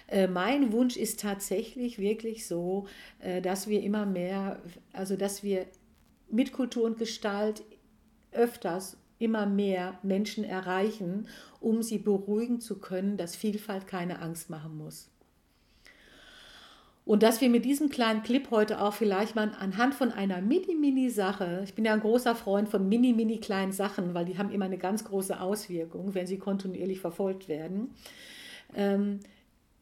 Äh, 0.08 0.28
mein 0.28 0.72
Wunsch 0.72 0.98
ist 0.98 1.20
tatsächlich 1.20 2.00
wirklich 2.00 2.48
so, 2.48 2.88
äh, 3.20 3.42
dass 3.42 3.68
wir 3.68 3.82
immer 3.84 4.06
mehr, 4.06 4.60
also 4.94 5.16
dass 5.16 5.44
wir 5.44 5.66
mit 6.30 6.52
Kultur 6.52 6.84
und 6.84 6.98
Gestalt 6.98 7.64
öfters 8.32 8.98
immer 9.20 9.46
mehr 9.46 10.00
Menschen 10.04 10.44
erreichen, 10.44 11.28
um 11.60 11.82
sie 11.82 11.98
beruhigen 11.98 12.60
zu 12.60 12.80
können, 12.80 13.18
dass 13.18 13.36
Vielfalt 13.36 13.88
keine 13.88 14.20
Angst 14.22 14.50
machen 14.50 14.78
muss. 14.78 15.10
Und 17.06 17.22
dass 17.22 17.40
wir 17.40 17.50
mit 17.50 17.66
diesem 17.66 17.90
kleinen 17.90 18.24
Clip 18.24 18.50
heute 18.50 18.82
auch 18.82 18.94
vielleicht 18.94 19.36
mal 19.36 19.52
anhand 19.60 19.94
von 19.94 20.12
einer 20.12 20.42
mini-mini-Sache, 20.42 21.62
ich 21.64 21.76
bin 21.76 21.86
ja 21.86 21.94
ein 21.94 22.00
großer 22.00 22.34
Freund 22.34 22.68
von 22.68 22.90
mini-mini 22.90 23.38
kleinen 23.38 23.72
Sachen, 23.72 24.16
weil 24.16 24.26
die 24.26 24.40
haben 24.40 24.52
immer 24.52 24.66
eine 24.66 24.80
ganz 24.80 25.04
große 25.06 25.40
Auswirkung, 25.40 26.16
wenn 26.16 26.26
sie 26.26 26.40
kontinuierlich 26.40 27.00
verfolgt 27.00 27.48
werden, 27.48 27.92
ähm, 28.74 29.20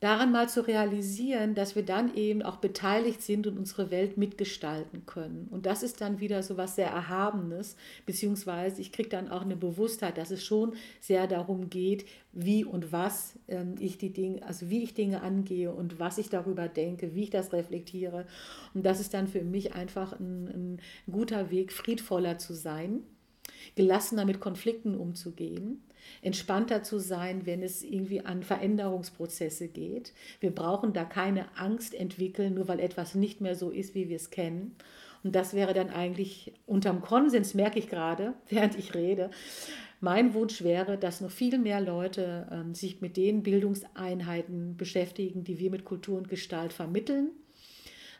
daran 0.03 0.33
mal 0.33 0.49
zu 0.49 0.67
realisieren, 0.67 1.55
dass 1.55 1.77
wir 1.77 1.83
dann 1.83 2.13
eben 2.13 2.41
auch 2.41 2.57
beteiligt 2.57 3.21
sind 3.21 3.47
und 3.47 3.57
unsere 3.57 3.89
Welt 3.89 4.17
mitgestalten 4.17 5.05
können. 5.05 5.47
Und 5.49 5.65
das 5.65 5.81
ist 5.81 6.01
dann 6.01 6.19
wieder 6.19 6.43
so 6.43 6.57
was 6.57 6.75
sehr 6.75 6.89
Erhabenes, 6.89 7.77
beziehungsweise 8.05 8.81
ich 8.81 8.91
kriege 8.91 9.07
dann 9.07 9.29
auch 9.29 9.43
eine 9.43 9.55
Bewusstheit, 9.55 10.17
dass 10.17 10.29
es 10.29 10.43
schon 10.43 10.73
sehr 10.99 11.25
darum 11.27 11.69
geht, 11.69 12.05
wie 12.33 12.65
und 12.65 12.91
was 12.91 13.39
ähm, 13.47 13.75
ich 13.79 13.97
die 13.97 14.11
Dinge, 14.11 14.45
also 14.45 14.69
wie 14.69 14.83
ich 14.83 14.93
Dinge 14.93 15.21
angehe 15.21 15.71
und 15.71 15.99
was 15.99 16.17
ich 16.17 16.27
darüber 16.27 16.67
denke, 16.67 17.15
wie 17.15 17.23
ich 17.23 17.29
das 17.29 17.53
reflektiere. 17.53 18.25
Und 18.73 18.85
das 18.85 18.99
ist 18.99 19.13
dann 19.13 19.27
für 19.27 19.43
mich 19.43 19.73
einfach 19.73 20.19
ein, 20.19 20.47
ein 20.47 20.81
guter 21.09 21.49
Weg, 21.49 21.71
friedvoller 21.71 22.37
zu 22.39 22.53
sein, 22.53 23.03
gelassener 23.75 24.25
mit 24.25 24.39
Konflikten 24.39 24.95
umzugehen 24.95 25.83
entspannter 26.21 26.83
zu 26.83 26.99
sein, 26.99 27.45
wenn 27.45 27.63
es 27.63 27.83
irgendwie 27.83 28.21
an 28.21 28.43
Veränderungsprozesse 28.43 29.67
geht. 29.67 30.13
Wir 30.39 30.51
brauchen 30.51 30.93
da 30.93 31.03
keine 31.05 31.45
Angst 31.57 31.93
entwickeln, 31.93 32.53
nur 32.53 32.67
weil 32.67 32.79
etwas 32.79 33.15
nicht 33.15 33.41
mehr 33.41 33.55
so 33.55 33.69
ist, 33.69 33.95
wie 33.95 34.09
wir 34.09 34.17
es 34.17 34.29
kennen. 34.29 34.75
Und 35.23 35.35
das 35.35 35.53
wäre 35.53 35.73
dann 35.73 35.89
eigentlich 35.89 36.53
unterm 36.65 37.01
Konsens, 37.01 37.53
merke 37.53 37.79
ich 37.79 37.87
gerade, 37.89 38.33
während 38.49 38.77
ich 38.77 38.93
rede. 38.93 39.31
Mein 40.01 40.33
Wunsch 40.33 40.63
wäre, 40.63 40.97
dass 40.97 41.21
noch 41.21 41.31
viel 41.31 41.57
mehr 41.57 41.79
Leute 41.79 42.47
ähm, 42.51 42.75
sich 42.75 42.99
mit 42.99 43.15
den 43.15 43.41
Bildungseinheiten 43.41 44.75
beschäftigen, 44.75 45.45
die 45.45 45.59
wir 45.59 45.71
mit 45.71 45.85
Kultur 45.85 46.17
und 46.17 46.27
Gestalt 46.27 46.73
vermitteln, 46.73 47.29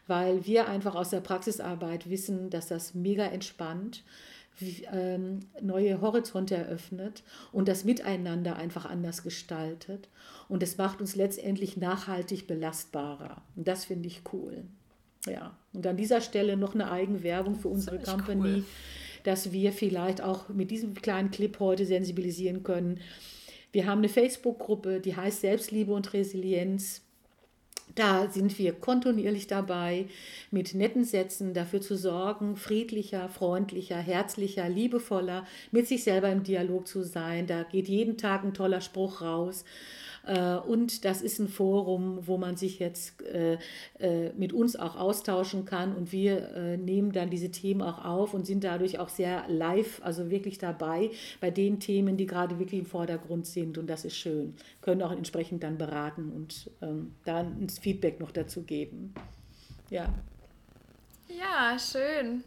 weil 0.08 0.45
wir 0.45 0.69
einfach 0.69 0.95
aus 0.95 1.10
der 1.10 1.19
Praxisarbeit 1.19 2.10
wissen, 2.10 2.49
dass 2.49 2.69
das 2.69 2.93
mega 2.93 3.25
entspannt 3.25 4.06
neue 5.61 6.01
Horizonte 6.01 6.55
eröffnet 6.55 7.23
und 7.51 7.67
das 7.67 7.83
Miteinander 7.83 8.55
einfach 8.55 8.85
anders 8.85 9.23
gestaltet. 9.23 10.09
Und 10.47 10.63
es 10.63 10.77
macht 10.77 11.01
uns 11.01 11.15
letztendlich 11.15 11.77
nachhaltig 11.77 12.47
belastbarer. 12.47 13.41
Und 13.55 13.67
das 13.67 13.85
finde 13.85 14.07
ich 14.07 14.21
cool. 14.31 14.63
Ja, 15.25 15.55
und 15.73 15.87
an 15.87 15.97
dieser 15.97 16.21
Stelle 16.21 16.57
noch 16.57 16.73
eine 16.73 16.91
Eigenwerbung 16.91 17.55
für 17.55 17.69
unsere 17.69 17.99
Company, 17.99 18.55
cool. 18.55 18.65
dass 19.23 19.51
wir 19.51 19.71
vielleicht 19.71 20.21
auch 20.21 20.49
mit 20.49 20.69
diesem 20.69 20.93
kleinen 20.95 21.31
Clip 21.31 21.59
heute 21.59 21.85
sensibilisieren 21.85 22.63
können. 22.63 22.99
Wir 23.71 23.87
haben 23.87 23.99
eine 23.99 24.09
Facebook-Gruppe, 24.09 24.99
die 24.99 25.15
heißt 25.15 25.41
Selbstliebe 25.41 25.93
und 25.93 26.13
Resilienz. 26.13 27.01
Da 27.95 28.27
sind 28.27 28.58
wir 28.58 28.73
kontinuierlich 28.73 29.45
dabei, 29.45 30.08
mit 30.49 30.73
netten 30.73 31.03
Sätzen 31.03 31.53
dafür 31.53 31.79
zu 31.79 31.95
sorgen, 31.95 32.56
friedlicher, 32.56 33.29
freundlicher, 33.29 33.97
herzlicher, 33.97 34.67
liebevoller, 34.67 35.45
mit 35.71 35.88
sich 35.88 36.03
selber 36.03 36.29
im 36.32 36.41
Dialog 36.41 36.88
zu 36.88 37.03
sein. 37.03 37.45
Da 37.45 37.63
geht 37.63 37.88
jeden 37.88 38.17
Tag 38.17 38.43
ein 38.43 38.56
toller 38.56 38.82
Spruch 38.82 39.21
raus. 39.21 39.63
Äh, 40.25 40.55
und 40.55 41.05
das 41.05 41.21
ist 41.21 41.39
ein 41.39 41.47
Forum, 41.47 42.19
wo 42.27 42.38
man 42.38 42.55
sich 42.55 42.79
jetzt 42.79 43.21
äh, 43.23 43.57
äh, 43.99 44.31
mit 44.33 44.53
uns 44.53 44.75
auch 44.75 44.95
austauschen 44.95 45.65
kann. 45.65 45.95
Und 45.95 46.12
wir 46.12 46.77
nehmen 46.77 47.12
dann 47.12 47.29
diese 47.29 47.51
Themen 47.51 47.81
auch 47.81 48.03
auf 48.03 48.33
und 48.33 48.45
sind 48.45 48.63
dadurch 48.63 48.99
auch 48.99 49.09
sehr 49.09 49.45
live, 49.47 50.01
also 50.03 50.29
wirklich 50.29 50.57
dabei 50.57 51.12
bei 51.39 51.51
den 51.51 51.79
Themen, 51.79 52.17
die 52.17 52.25
gerade 52.25 52.59
wirklich 52.59 52.79
im 52.79 52.86
Vordergrund 52.86 53.45
sind. 53.45 53.77
Und 53.77 53.88
das 53.88 54.05
ist 54.05 54.15
schön. 54.15 54.55
Können 54.81 55.01
auch 55.01 55.12
entsprechend 55.12 55.63
dann 55.63 55.77
beraten 55.77 56.31
und 56.31 56.69
ähm, 56.81 57.13
dann 57.25 57.63
ein 57.63 57.69
Feedback 57.69 58.19
noch 58.19 58.31
dazu 58.31 58.63
geben. 58.63 59.13
Ja. 59.89 60.13
Ja, 61.27 61.77
schön. 61.79 62.43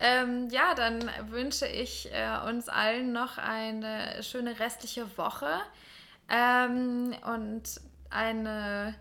Ähm, 0.00 0.48
ja, 0.50 0.74
dann 0.74 1.10
wünsche 1.30 1.66
ich 1.66 2.08
äh, 2.12 2.48
uns 2.48 2.68
allen 2.68 3.12
noch 3.12 3.36
eine 3.36 4.22
schöne 4.22 4.58
restliche 4.60 5.06
Woche. 5.18 5.48
Ähm, 6.28 7.14
und 7.24 7.62
eine, 8.10 8.94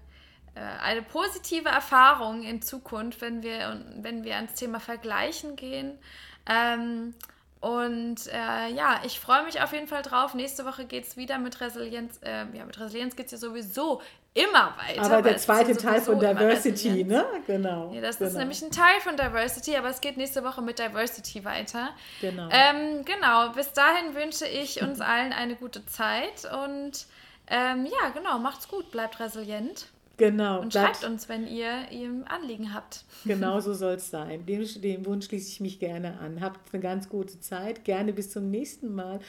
äh, 0.55 0.59
eine 0.59 1.01
positive 1.01 1.69
Erfahrung 1.69 2.43
in 2.43 2.61
Zukunft, 2.61 3.21
wenn 3.21 3.43
wir, 3.43 3.83
wenn 3.97 4.23
wir 4.23 4.35
ans 4.35 4.53
Thema 4.53 4.79
Vergleichen 4.79 5.55
gehen. 5.55 5.97
Ähm, 6.45 7.13
und 7.59 8.27
äh, 8.27 8.69
ja, 8.69 9.01
ich 9.03 9.19
freue 9.19 9.43
mich 9.43 9.61
auf 9.61 9.73
jeden 9.73 9.87
Fall 9.87 10.03
drauf. 10.03 10.33
Nächste 10.33 10.65
Woche 10.65 10.85
geht 10.85 11.05
es 11.05 11.17
wieder 11.17 11.39
mit 11.39 11.59
Resilienz. 11.59 12.19
Äh, 12.21 12.45
ja, 12.55 12.65
mit 12.65 12.79
Resilienz 12.79 13.15
geht 13.15 13.25
es 13.27 13.31
ja 13.31 13.37
sowieso 13.37 14.01
immer 14.37 14.73
weiter. 14.77 15.01
Aber 15.01 15.21
der 15.21 15.37
zweite 15.37 15.75
Teil 15.75 16.01
von 16.01 16.19
Diversity, 16.19 17.03
ne? 17.03 17.25
Genau. 17.47 17.91
Ja, 17.93 18.01
das 18.01 18.17
genau. 18.17 18.29
ist 18.29 18.37
nämlich 18.37 18.61
ein 18.61 18.71
Teil 18.71 18.99
von 19.01 19.17
Diversity, 19.17 19.75
aber 19.75 19.89
es 19.89 19.99
geht 19.99 20.17
nächste 20.17 20.43
Woche 20.43 20.61
mit 20.61 20.79
Diversity 20.79 21.43
weiter. 21.43 21.89
Genau. 22.21 22.47
Ähm, 22.51 23.03
genau. 23.03 23.49
Bis 23.53 23.73
dahin 23.73 24.13
wünsche 24.15 24.45
ich 24.45 24.81
uns 24.81 25.01
allen 25.01 25.33
eine 25.33 25.55
gute 25.55 25.85
Zeit 25.85 26.47
und 26.65 27.05
ähm, 27.49 27.85
ja, 27.85 28.09
genau, 28.13 28.37
macht's 28.39 28.67
gut, 28.67 28.91
bleibt 28.91 29.19
resilient. 29.19 29.87
Genau. 30.17 30.61
Und 30.61 30.73
schreibt 30.73 31.03
uns, 31.03 31.29
wenn 31.29 31.47
ihr 31.47 31.91
ihr 31.91 32.09
Anliegen 32.27 32.73
habt. 32.73 33.05
Genau 33.25 33.59
so 33.61 33.73
soll 33.73 33.95
es 33.95 34.09
sein. 34.09 34.45
Dem, 34.45 34.65
dem 34.81 35.05
Wunsch 35.05 35.27
schließe 35.27 35.49
ich 35.49 35.59
mich 35.61 35.79
gerne 35.79 36.19
an. 36.19 36.41
Habt 36.41 36.73
eine 36.73 36.81
ganz 36.81 37.07
gute 37.07 37.39
Zeit. 37.39 37.85
Gerne 37.85 38.13
bis 38.13 38.31
zum 38.31 38.49
nächsten 38.49 38.93
Mal 38.93 39.19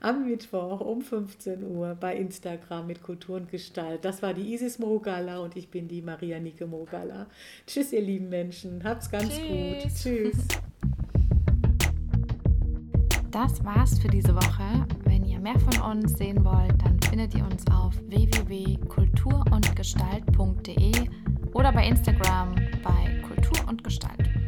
am 0.00 0.26
Mittwoch 0.26 0.80
um 0.80 1.02
15 1.02 1.64
Uhr 1.64 1.96
bei 1.98 2.14
Instagram 2.16 2.86
mit 2.86 3.02
Kultur 3.02 3.36
und 3.36 3.50
Gestalt. 3.50 4.04
Das 4.04 4.22
war 4.22 4.34
die 4.34 4.54
Isis 4.54 4.78
Mogala 4.78 5.38
und 5.38 5.56
ich 5.56 5.70
bin 5.70 5.88
die 5.88 6.02
Maria 6.02 6.38
Nike 6.38 6.66
Mogala. 6.66 7.26
Tschüss, 7.66 7.92
ihr 7.92 8.02
lieben 8.02 8.28
Menschen. 8.28 8.84
Habt's 8.84 9.10
ganz 9.10 9.28
Tschüss. 9.28 9.82
gut. 9.82 9.92
Tschüss. 9.94 10.36
Das 13.30 13.64
war's 13.64 13.98
für 13.98 14.08
diese 14.08 14.34
Woche. 14.34 14.86
Wenn 15.04 15.24
ihr 15.24 15.38
mehr 15.38 15.58
von 15.58 15.78
uns 15.92 16.16
sehen 16.16 16.42
wollt, 16.44 16.74
dann 16.82 16.98
findet 17.02 17.34
ihr 17.34 17.44
uns 17.44 17.64
auf 17.70 17.94
www.kulturundgestalt.de 18.06 20.92
oder 21.52 21.72
bei 21.72 21.86
Instagram 21.86 22.54
bei 22.82 23.20
Kultur 23.26 23.68
und 23.68 23.84
Gestalt. 23.84 24.47